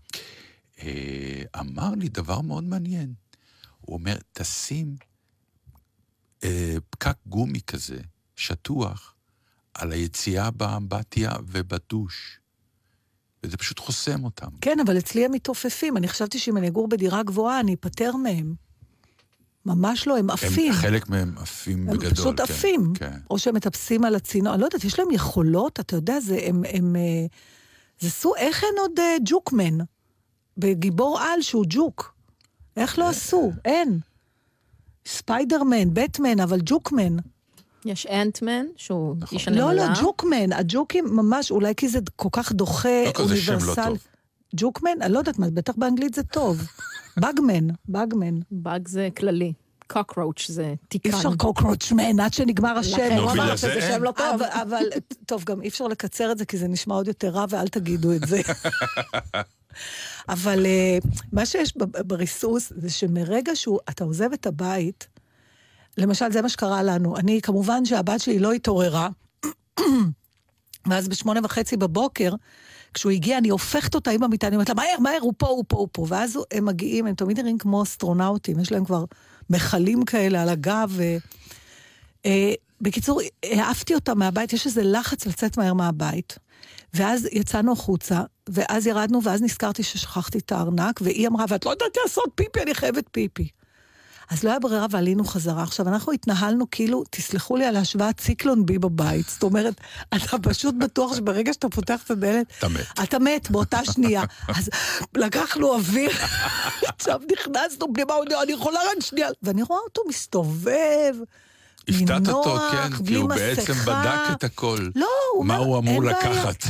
[0.83, 3.15] אה, אמר לי דבר מאוד מעניין.
[3.81, 4.97] הוא אומר, תשים
[6.45, 8.01] אה, פקק גומי כזה,
[8.37, 9.15] שטוח,
[9.75, 12.41] על היציאה באמבטיה ובדוש.
[13.43, 14.49] וזה פשוט חוסם אותם.
[14.61, 15.97] כן, אבל אצלי הם מתעופפים.
[15.97, 18.55] אני חשבתי שאם אני אגור בדירה גבוהה, אני אפטר מהם.
[19.67, 20.73] ממש לא, הם עפים.
[20.73, 22.15] הם, חלק מהם עפים הם בגדול.
[22.15, 22.93] פשוט כן, עפים.
[22.95, 23.19] כן.
[23.31, 24.53] או שהם מטפסים על הצינור.
[24.55, 26.63] אני לא יודעת, יש להם יכולות, אתה יודע, זה הם...
[26.73, 27.27] הם אה,
[28.01, 29.79] זה סוג, איך אין עוד אה, ג'וקמן?
[30.57, 32.15] בגיבור על שהוא ג'וק.
[32.77, 33.53] איך לא עשו?
[33.65, 34.01] אין.
[35.07, 37.17] ספיידרמן, בטמן, אבל ג'וקמן.
[37.89, 39.89] יש אנטמן, שהוא איש לא, הנמלה.
[39.89, 40.53] לא, ג'וקמן.
[40.53, 43.89] הג'וקים ממש, אולי כי זה כל כך דוחה, לא כזה שם לא אוניברסל.
[43.89, 43.99] טוב.
[44.57, 45.03] ג'וקמן?
[45.03, 46.63] אני לא יודעת מה, בטח באנגלית זה טוב.
[47.17, 48.41] באגמן, באגמן.
[48.51, 49.53] באג זה כללי.
[49.87, 51.11] קוקרוץ' זה תיקן.
[51.11, 53.13] אי אפשר קוקרוצ'מן עד שנגמר השם.
[53.13, 54.03] הוא אמר בגלל שזה זה שם.
[54.03, 54.27] לא טוב.
[54.43, 54.85] אבל, אבל,
[55.27, 58.13] טוב, גם אי אפשר לקצר את זה, כי זה נשמע עוד יותר רע, ואל תגידו
[58.13, 58.41] את זה.
[60.29, 60.99] אבל אה,
[61.33, 61.75] מה שיש
[62.07, 65.09] בריסוס, זה שמרגע שאתה עוזב את הבית,
[65.99, 67.17] למשל, זה מה שקרה לנו.
[67.17, 69.09] אני, כמובן שהבת שלי לא התעוררה,
[70.89, 72.33] ואז בשמונה וחצי בבוקר,
[72.95, 75.65] כשהוא הגיע, אני הופכת אותה עם המיטה, אני אומרת לה, מהר, מהר, הוא פה, הוא
[75.69, 76.07] פה, הוא פה.
[76.09, 79.05] ואז הם מגיעים, הם תמיד נראים כמו אסטרונאוטים, יש להם כבר
[79.51, 80.93] מכלים כאלה על הגב.
[80.97, 81.03] ו...
[82.27, 86.39] אה, בקיצור, העפתי אותה מהבית, יש איזה לחץ לצאת מהר מהבית.
[86.95, 91.97] ואז יצאנו החוצה, ואז ירדנו, ואז נזכרתי ששכחתי את הארנק, והיא אמרה, ואת לא יודעת
[92.03, 93.49] לעשות פיפי, אני חייבת פיפי.
[94.31, 95.63] אז לא היה ברירה ועלינו חזרה.
[95.63, 99.29] עכשיו, אנחנו התנהלנו כאילו, תסלחו לי על ההשוואה, ציקלון בי בבית.
[99.29, 99.75] זאת אומרת,
[100.09, 102.87] אתה פשוט בטוח שברגע שאתה פותח את הדלת, אתה מת.
[103.03, 104.23] אתה מת באותה שנייה.
[104.49, 104.71] אז
[105.17, 106.11] לקחנו אוויר,
[106.83, 109.29] עכשיו נכנסנו פנימה, אני יכולה רק שנייה.
[109.43, 111.15] ואני רואה אותו מסתובב,
[111.89, 114.03] הפתעת אותו, כן, כי הוא בעצם מסכה.
[114.03, 114.89] בדק את הכל.
[114.95, 116.03] לא, הוא מה אומר, הוא אמור.
[116.03, 116.65] לקחת.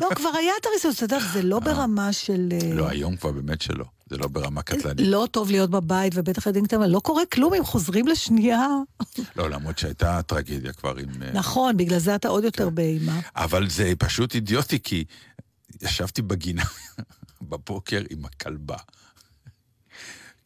[0.00, 2.48] לא, כבר היה את הריסוס, אתה יודע, זה לא ברמה של...
[2.52, 3.84] אה, לא, היום כבר באמת שלא.
[4.10, 5.06] זה לא ברמה קטלנית.
[5.06, 8.66] לא טוב להיות בבית, ובטח קטנים, אבל לא קורה כלום אם חוזרים לשנייה.
[9.36, 11.22] לא, למרות שהייתה טרגדיה כבר עם...
[11.22, 13.20] אה, נכון, בגלל זה אתה עוד יותר באימה.
[13.36, 15.04] אבל זה פשוט אידיוטי, כי
[15.82, 16.64] ישבתי בגינה
[17.48, 18.76] בבוקר עם הכלבה.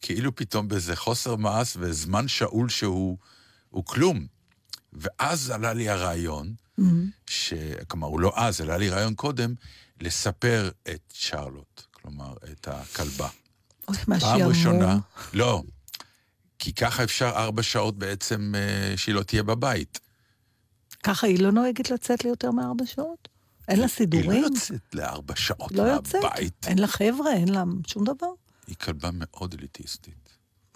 [0.01, 3.17] כאילו פתאום באיזה חוסר מעש וזמן שאול שהוא
[3.73, 4.27] הוא כלום.
[4.93, 6.53] ואז עלה לי הרעיון,
[7.27, 7.53] ש...
[7.87, 9.53] כלומר, הוא לא אז, עלה לי רעיון קודם,
[10.01, 13.29] לספר את שרלוט, כלומר, את הכלבה.
[13.87, 14.49] אוי, מה פעם שיאמרו.
[14.49, 14.97] ראשונה,
[15.33, 15.63] לא,
[16.59, 19.99] כי ככה אפשר ארבע שעות בעצם אה, שהיא לא תהיה בבית.
[21.03, 23.27] ככה היא לא נוהגת לצאת ליותר מארבע שעות?
[23.67, 24.41] אין לה היא סידורים?
[24.41, 26.23] לא יוצאת לארבע שעות לא יוצאת.
[26.23, 26.65] מהבית.
[26.67, 28.27] אין לה חבר'ה, אין לה שום דבר.
[28.67, 30.22] היא כלבה מאוד אליטיסטית.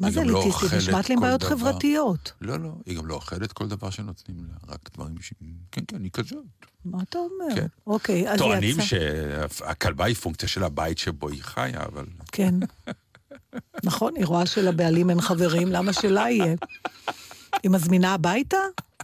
[0.02, 0.64] מה זה לא אליטיסטית?
[0.64, 1.50] אוכלת נשמעת לי עם בעיות דבר.
[1.50, 2.32] חברתיות.
[2.42, 5.34] לא, לא, היא גם לא אוכלת כל דבר שנותנים לה, רק דברים ש...
[5.72, 6.46] כן, כן, היא כזאת.
[6.86, 7.56] מה אתה אומר?
[7.56, 7.68] כן.
[7.88, 8.82] אוקיי, אז טוענים יצא.
[8.82, 12.06] שהכלבה היא פונקציה של הבית שבו היא חיה, אבל...
[12.32, 12.56] כן.
[13.84, 16.56] נכון, היא רואה שלבעלים אין חברים, למה שלה יהיה?
[17.64, 18.58] היא מזמינה הביתה?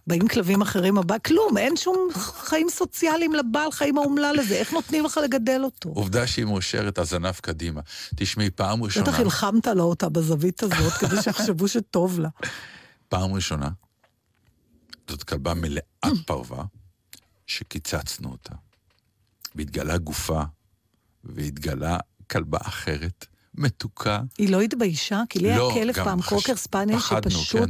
[0.08, 1.30] באים כלבים אחרים הביתה?
[1.30, 5.90] כלום, אין שום חיים סוציאליים לבעל חיים האומלל הזה, איך נותנים לך לגדל אותו?
[5.90, 7.82] עובדה שהיא מאושרת, הזנב קדימה.
[8.16, 12.30] תשמעי, פעם ראשונה, בטח הלחמת לו אותה בזווית הזאת, כדי שיחשבו שטוב לה.
[13.10, 13.70] פעם ראשונה,
[15.10, 15.84] זאת כלבה מלאת
[16.28, 16.64] פרווה,
[17.48, 18.54] שקיצצנו אותה.
[19.56, 20.42] והתגלה גופה,
[21.24, 21.98] והתגלה
[22.32, 23.26] כלבה אחרת,
[23.56, 24.22] מתוקה.
[24.38, 25.22] היא לא התביישה?
[25.30, 27.70] כי לי לא, היה כלב פעם, חש- קוקר פחדנו, שפשוט...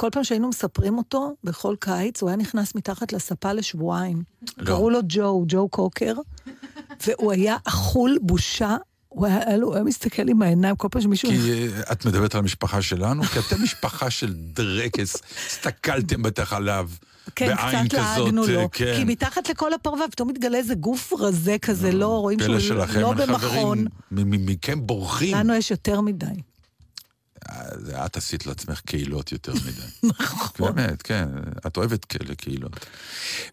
[0.00, 4.22] כל פעם שהיינו מספרים אותו, בכל קיץ, הוא היה נכנס מתחת לספה לשבועיים.
[4.58, 4.64] לא.
[4.66, 6.14] קראו לו ג'ו, ג'ו קוקר,
[7.06, 8.76] והוא היה אכול בושה.
[9.08, 11.28] הוא היה, היה לו- הוא היה מסתכל עם העיניים כל פעם שמישהו...
[11.30, 16.90] כי אה, את מדברת על המשפחה שלנו, כי אתם משפחה של דרקס, הסתכלתם בטח עליו
[17.36, 18.68] כן, בעין קצת לעגנו אה, לו.
[18.72, 18.92] כן.
[18.96, 23.00] כי מתחת לכל הפרווה פתאום מתגלה איזה גוף רזה כזה, לא רואים שהוא פלא שלכם,
[23.00, 23.38] לא במכון.
[23.38, 25.36] חברים, מ- מ- מכם בורחים.
[25.36, 26.26] לנו יש יותר מדי.
[27.76, 30.12] זה את עשית לעצמך קהילות יותר מדי.
[30.20, 30.48] נכון.
[30.74, 31.28] באמת, כן,
[31.66, 32.86] את אוהבת כאלה קהילות.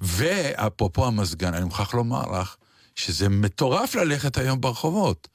[0.01, 2.55] ואפרופו המזגן, אני מוכרח לומר לך
[2.95, 5.27] שזה מטורף ללכת היום ברחובות.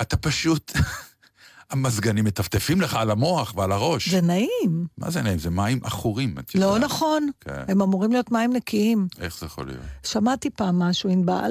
[0.00, 0.72] אתה פשוט,
[1.70, 4.08] המזגנים מטפטפים לך על המוח ועל הראש.
[4.08, 4.86] זה נעים.
[4.98, 5.38] מה זה נעים?
[5.38, 6.34] זה מים עכורים.
[6.54, 6.90] לא יודעת.
[6.90, 7.30] נכון.
[7.40, 7.64] כן.
[7.68, 9.06] הם אמורים להיות מים נקיים.
[9.20, 9.82] איך זה יכול להיות?
[10.06, 11.50] שמעתי פעם משהו, ענבל.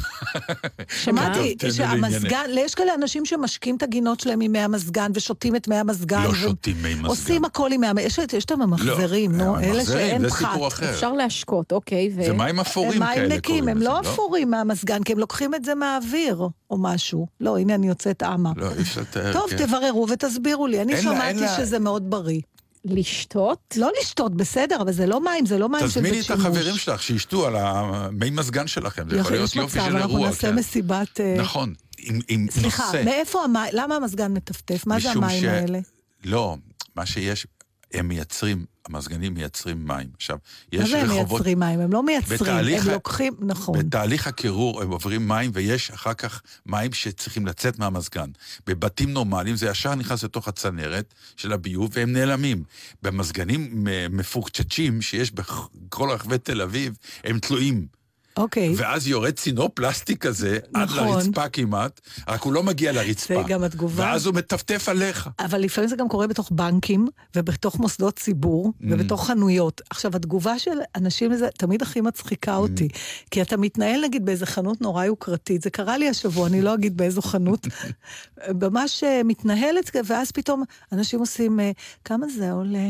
[1.04, 2.50] שמעתי שהמזגן.
[2.56, 6.22] יש כאלה אנשים שמשקים את הגינות שלהם עם מי המזגן ושותים את מי המזגן.
[6.24, 7.06] לא שותים מי מזגן.
[7.06, 8.06] עושים הכל עם מי המזגן.
[8.36, 10.82] יש, את הממחזרים, לא, נו, אלה שאין זה פחת.
[10.82, 12.10] אפשר להשקות, אוקיי.
[12.10, 15.64] זה מים אפורים כאלה מים נקיים, הם לא לזה, אפורים מהמזגן, כי הם לוקחים את
[15.64, 17.26] זה מהאוויר, או משהו.
[17.40, 18.52] לא, הנה אני יוצאת אמה.
[18.56, 19.32] לא, אי אפשר לתאר.
[19.32, 19.56] טוב, כן.
[19.56, 20.82] תבררו ותסבירו לי.
[20.82, 22.40] אני שמעתי שזה מאוד בריא.
[22.84, 23.74] לשתות?
[23.76, 26.40] לא לשתות, בסדר, אבל זה לא מים, זה לא מים של תזמיני בית את שימוש.
[26.46, 30.10] החברים שלך שישתו על המי מזגן שלכם, זה יכול להיות יש יופי מצב, של אנחנו
[30.12, 30.28] אירוע.
[30.28, 30.54] נעשה כן.
[30.54, 31.20] מסיבת...
[31.20, 33.02] אה, נכון, עם עם סליחה, נושא.
[33.04, 33.70] מאיפה המים?
[33.72, 34.86] למה המזגן מטפטף?
[34.86, 35.78] מה זה המים ש- האלה?
[36.24, 36.56] לא,
[36.96, 37.46] מה שיש,
[37.92, 40.06] הם מייצרים, המזגנים מייצרים מים.
[40.16, 40.36] עכשיו,
[40.72, 41.30] מה יש זה הם רחובות...
[41.30, 41.80] מייצרים מים?
[41.80, 43.34] הם לא מייצרים, הם ה- לוקחים...
[43.40, 43.78] נכון.
[43.78, 48.30] בתהליך הקירור הם עוברים מים, ויש אחר כך מים שצריכים לצאת מהמזגן.
[48.66, 52.64] בבתים נורמליים זה ישר נכנס לתוך הצנרת של הביוב, והם נעלמים.
[53.02, 58.01] במזגנים מפוקצ'צ'ים שיש בכל רחבי תל אביב, הם תלויים.
[58.36, 58.74] אוקיי.
[58.76, 61.08] ואז יורד צינור פלסטיק כזה, עד נכון.
[61.08, 63.34] לרצפה כמעט, רק הוא לא מגיע לרצפה.
[63.34, 64.02] זה גם התגובה.
[64.04, 65.28] ואז הוא מטפטף עליך.
[65.38, 67.06] אבל לפעמים זה גם קורה בתוך בנקים,
[67.36, 68.84] ובתוך מוסדות ציבור, Mm.
[68.90, 69.80] ובתוך חנויות.
[69.90, 72.88] עכשיו, התגובה של אנשים לזה תמיד הכי מצחיקה אותי.
[73.30, 75.62] כי אתה מתנהל, נגיד, באיזה חנות נורא יוקרתית.
[75.62, 77.66] זה קרה לי השבוע, אני לא אגיד באיזו חנות.
[78.62, 80.62] ממש אה, מתנהלת, ואז פתאום
[80.92, 81.70] אנשים עושים, אה,
[82.04, 82.88] כמה זה עולה?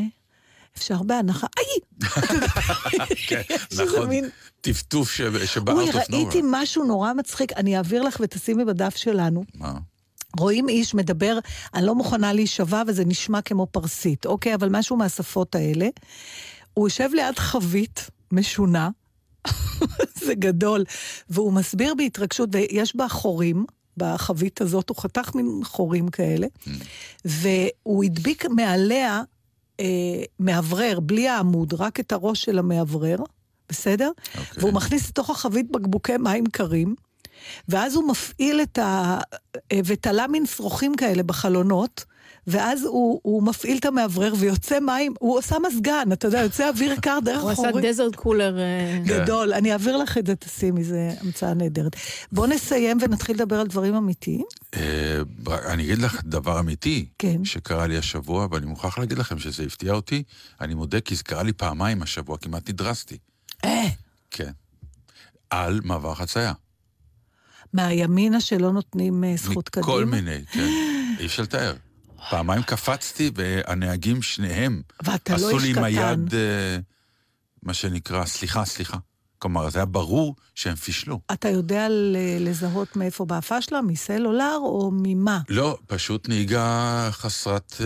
[0.77, 2.09] אפשר בהנחה, איי!
[3.29, 3.43] כן,
[3.85, 4.09] נכון.
[4.63, 9.45] טפטוף ש- אוי, שבארט אוף ראיתי משהו נורא מצחיק, אני אעביר לך ותשימי בדף שלנו.
[9.55, 9.73] מה?
[10.39, 11.39] רואים איש מדבר,
[11.75, 14.55] אני לא מוכנה להישבע וזה נשמע כמו פרסית, אוקיי?
[14.55, 15.89] אבל משהו מהשפות האלה.
[16.75, 18.91] הוא יושב ליד חבית משונה,
[20.25, 20.85] זה גדול,
[21.31, 23.65] והוא מסביר בהתרגשות, ויש בה חורים.
[23.97, 26.47] בחבית הזאת, הוא חתך מין חורים כאלה,
[27.25, 29.23] והוא הדביק מעליה
[29.81, 29.85] אה,
[30.41, 33.17] מאוורר, בלי העמוד, רק את הראש של המאוורר,
[33.73, 34.11] בסדר?
[34.39, 34.45] אוקיי.
[34.57, 36.95] והוא מכניס לתוך החבית בקבוקי מים קרים,
[37.69, 39.19] ואז הוא מפעיל את ה...
[39.73, 42.05] אה, ותלה מין שרוכים כאלה בחלונות,
[42.47, 46.97] ואז הוא, הוא מפעיל את המאוורר ויוצא מים, הוא עושה מזגן, אתה יודע, יוצא אוויר
[47.01, 47.87] קר דרך הוא עשה חורים.
[47.87, 48.59] דזרט קולר...
[48.59, 51.97] אה, גדול, אני אעביר לך את זה, תשימי, זו המצאה נהדרת.
[52.33, 54.45] בואו נסיים ונתחיל לדבר על דברים אמיתיים.
[54.75, 55.21] אה,
[55.67, 57.45] אני אגיד לך דבר אמיתי, כן.
[57.45, 60.23] שקרה לי השבוע, ואני מוכרח להגיד לכם שזה הפתיע אותי.
[60.61, 63.19] אני מודה כי זה קרה לי פעמיים השבוע, כמעט נדרסתי.
[63.65, 63.89] אה,
[64.31, 64.53] כן.
[65.51, 66.53] על מעבר חצייה.
[67.73, 69.87] מהימינה שלא נותנים אה, זכות קדימה.
[69.87, 70.69] מכל מיני, כן.
[71.19, 71.75] אי אפשר לתאר.
[72.31, 75.85] פעמיים קפצתי, והנהגים שניהם לא עשו לי עם.
[75.85, 76.79] היד, אה,
[77.63, 78.97] מה שנקרא, סליחה, סליחה.
[79.39, 81.21] כלומר, זה היה ברור שהם פישלו.
[81.33, 81.87] אתה יודע
[82.41, 83.81] לזהות מאיפה באה הפשלה?
[83.83, 85.41] מסלולר או ממה?
[85.49, 87.77] לא, פשוט נהיגה חסרת...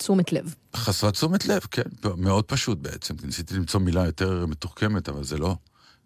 [0.00, 0.54] תשומת לב.
[0.76, 1.82] חסרת תשומת לב, כן,
[2.16, 3.14] מאוד פשוט בעצם.
[3.24, 5.56] ניסיתי למצוא מילה יותר מתוחכמת, אבל זה לא.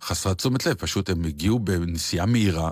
[0.02, 2.70] חסרת תשומת לב, פשוט הם הגיעו בנסיעה מהירה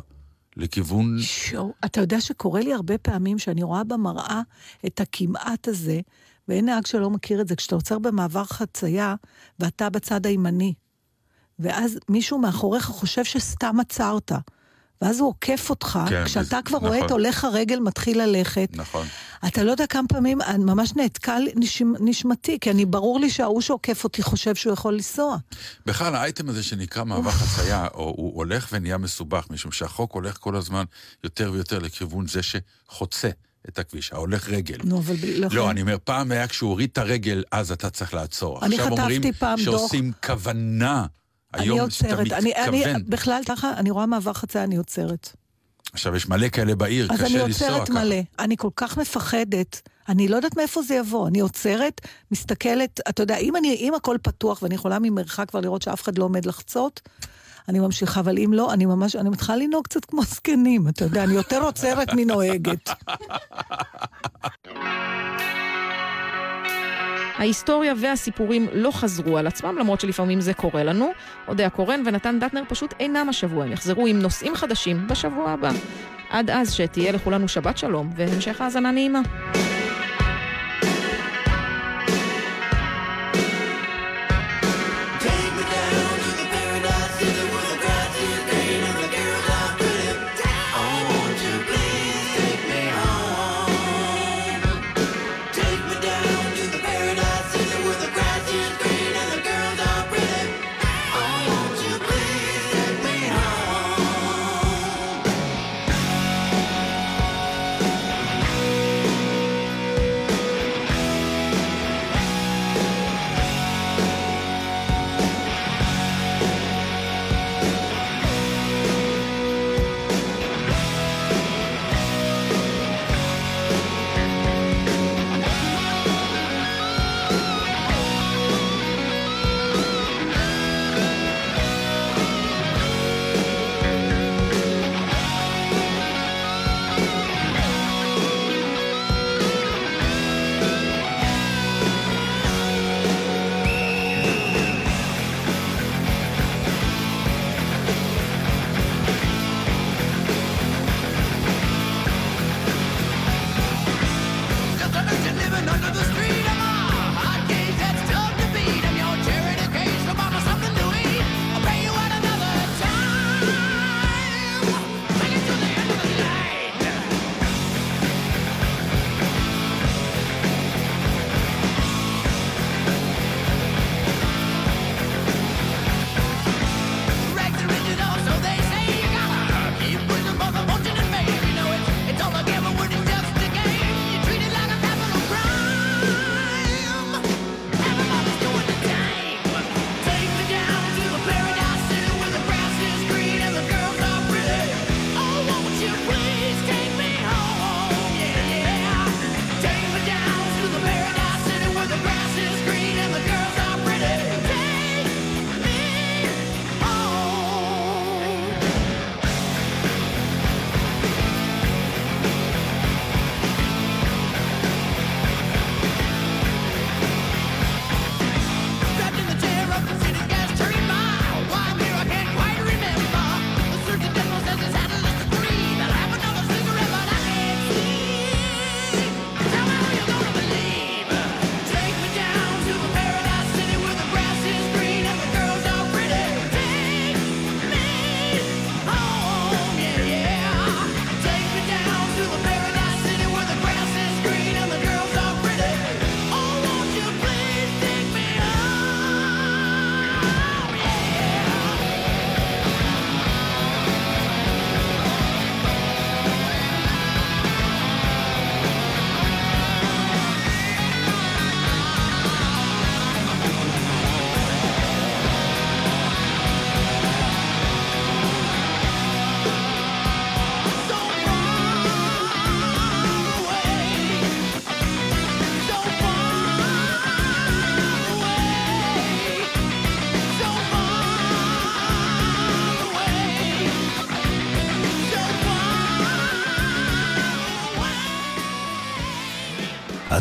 [0.56, 1.18] לכיוון...
[1.20, 4.40] שואו, אתה יודע שקורה לי הרבה פעמים שאני רואה במראה
[4.86, 6.00] את הכמעט הזה,
[6.48, 9.14] ואין נהג שלא מכיר את זה, כשאתה עוצר במעבר חצייה,
[9.58, 10.74] ואתה בצד הימני,
[11.58, 14.32] ואז מישהו מאחוריך חושב שסתם עצרת,
[15.02, 17.06] ואז הוא עוקף אותך, כן, כשאתה וזה- כבר רואה נכון.
[17.06, 19.06] את הולך הרגל מתחיל ללכת, נכון.
[19.46, 24.04] אתה לא יודע כמה פעמים, ממש נעתקה נשמ, נשמתי, כי אני, ברור לי שההוא שעוקף
[24.04, 25.36] אותי חושב שהוא יכול לנסוע.
[25.86, 30.56] בכלל, האייטם הזה שנקרא מעבר חצייה, או, הוא הולך ונהיה מסובך, משום שהחוק הולך כל
[30.56, 30.84] הזמן
[31.24, 33.28] יותר ויותר לכיוון זה שחוצה
[33.68, 34.78] את הכביש, ההולך רגל.
[34.84, 38.14] נו, אבל ב- לא אני אומר, פעם היה כשהוא הוריד את הרגל, אז אתה צריך
[38.14, 38.64] לעצור.
[38.64, 39.78] אני עכשיו חטפתי אומרים פעם דוח.
[39.78, 41.06] שעושים כוונה.
[41.54, 42.32] אני היום שאתה עוצרת.
[42.32, 42.84] אני, אני.
[43.08, 45.36] בכלל, ככה, אני רואה מעבר חצייה, אני עוצרת.
[45.92, 48.04] עכשיו, יש מלא כאלה בעיר, אז אני קשה לנסוע עוצרת ככה.
[48.04, 48.16] מלא.
[48.38, 51.28] אני כל כך מפחדת, אני לא יודעת מאיפה זה יבוא.
[51.28, 52.00] אני עוצרת,
[52.30, 56.18] מסתכלת, אתה יודע, אם, אני, אם הכל פתוח ואני יכולה ממרחק כבר לראות שאף אחד
[56.18, 57.00] לא עומד לחצות,
[57.68, 61.24] אני ממשיכה, אבל אם לא, אני ממש, אני מתחילה לנהוג קצת כמו זקנים, אתה יודע,
[61.24, 62.90] אני יותר עוצרת מנוהגת.
[67.36, 71.12] ההיסטוריה והסיפורים לא חזרו על עצמם, למרות שלפעמים זה קורה לנו.
[71.48, 75.70] אודיה קורן ונתן דטנר פשוט אינם השבוע, הם יחזרו עם נושאים חדשים בשבוע הבא.
[76.30, 79.20] עד אז שתהיה לכולנו שבת שלום, והמשך האזנה נעימה.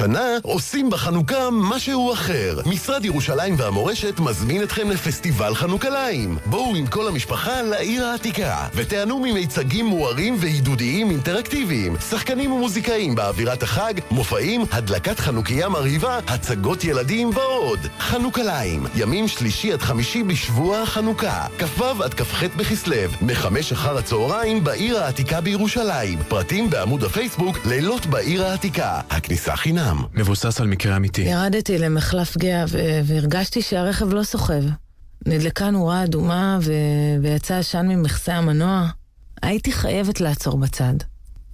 [0.00, 2.60] השנה עושים בחנוכה משהו אחר.
[2.66, 6.38] משרד ירושלים והמורשת מזמין אתכם לפסטיבל חנוכליים.
[6.46, 13.94] בואו עם כל המשפחה לעיר העתיקה, ותיהנו ממיצגים מוארים ועידודיים אינטראקטיביים, שחקנים ומוזיקאים באווירת החג,
[14.10, 17.78] מופעים, הדלקת חנוכיה מרהיבה, הצגות ילדים ועוד.
[17.98, 24.98] חנוכליים, ימים שלישי עד חמישי בשבוע החנוכה, כ"ו עד כ"ח בכסלו, מחמש אחר הצהריים בעיר
[24.98, 26.18] העתיקה בירושלים.
[26.28, 29.00] פרטים בעמוד הפייסבוק לילות בעיר העתיקה.
[29.10, 29.89] הכניסה חינם.
[30.14, 31.22] מבוסס על מקרה אמיתי.
[31.22, 32.64] ירדתי למחלף גאה
[33.04, 34.62] והרגשתי שהרכב לא סוחב.
[35.26, 36.72] נדלקה נורה אדומה ו-
[37.22, 38.88] ויצא עשן ממכסה המנוע.
[39.42, 40.94] הייתי חייבת לעצור בצד.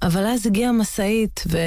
[0.03, 1.59] אבל אז הגיעה משאית ו...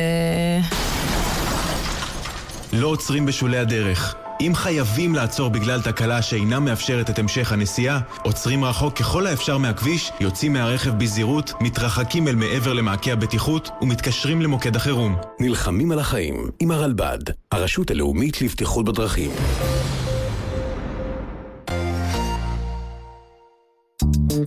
[2.74, 4.16] לא עוצרים בשולי הדרך.
[4.42, 10.12] אם חייבים לעצור בגלל תקלה שאינה מאפשרת את המשך הנסיעה, עוצרים רחוק ככל האפשר מהכביש,
[10.20, 15.16] יוצאים מהרכב בזהירות, מתרחקים אל מעבר למעקה הבטיחות ומתקשרים למוקד החירום.
[15.40, 17.20] נלחמים על החיים עם הרלב"ד,
[17.52, 19.32] הרשות הלאומית לבטיחות בדרכים.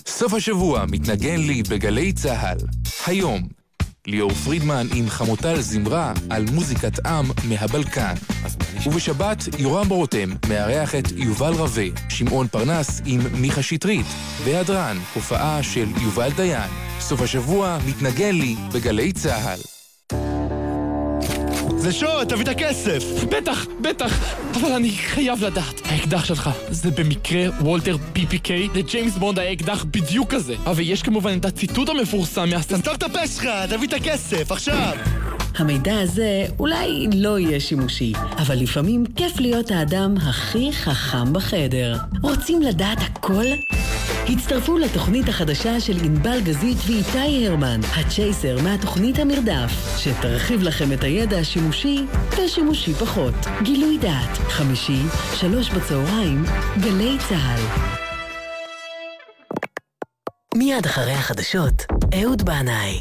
[0.07, 2.59] סוף השבוע מתנגן לי בגלי צה"ל.
[3.07, 3.43] היום,
[4.07, 8.15] ליאור פרידמן עם חמוטל זמרה על מוזיקת עם מהבלקן.
[8.87, 14.07] ובשבת, יורם רותם מארח את יובל רווה, שמעון פרנס עם מיכה שטרית,
[14.45, 16.71] והדרן, הופעה של יובל דיין.
[17.01, 19.82] סוף השבוע מתנגן לי בגלי צה"ל.
[21.83, 23.25] זה שוד, תביא את הכסף!
[23.25, 25.81] בטח, בטח, אבל אני חייב לדעת.
[25.85, 28.51] האקדח שלך, זה במקרה וולטר PPK?
[28.75, 30.55] לג'יימס בונד היה אקדח בדיוק כזה.
[30.67, 32.81] אבל יש כמובן את הציטוט המפורסם מהסטנט...
[32.81, 34.93] סתום את הפה שלך, תביא את הכסף, עכשיו!
[35.59, 41.97] המידע הזה אולי לא יהיה שימושי, אבל לפעמים כיף להיות האדם הכי חכם בחדר.
[42.23, 43.45] רוצים לדעת הכל?
[44.29, 51.39] הצטרפו לתוכנית החדשה של ענבל גזית ואיתי הרמן, הצ'ייסר מהתוכנית המרדף, שתרחיב לכם את הידע
[51.39, 52.05] השימושי
[52.39, 53.35] ושימושי פחות.
[53.63, 55.03] גילוי דעת, חמישי,
[55.35, 56.45] שלוש בצהריים,
[56.81, 57.61] גלי צה"ל.
[60.55, 61.83] מיד אחרי החדשות,
[62.15, 63.01] אהוד בנאי.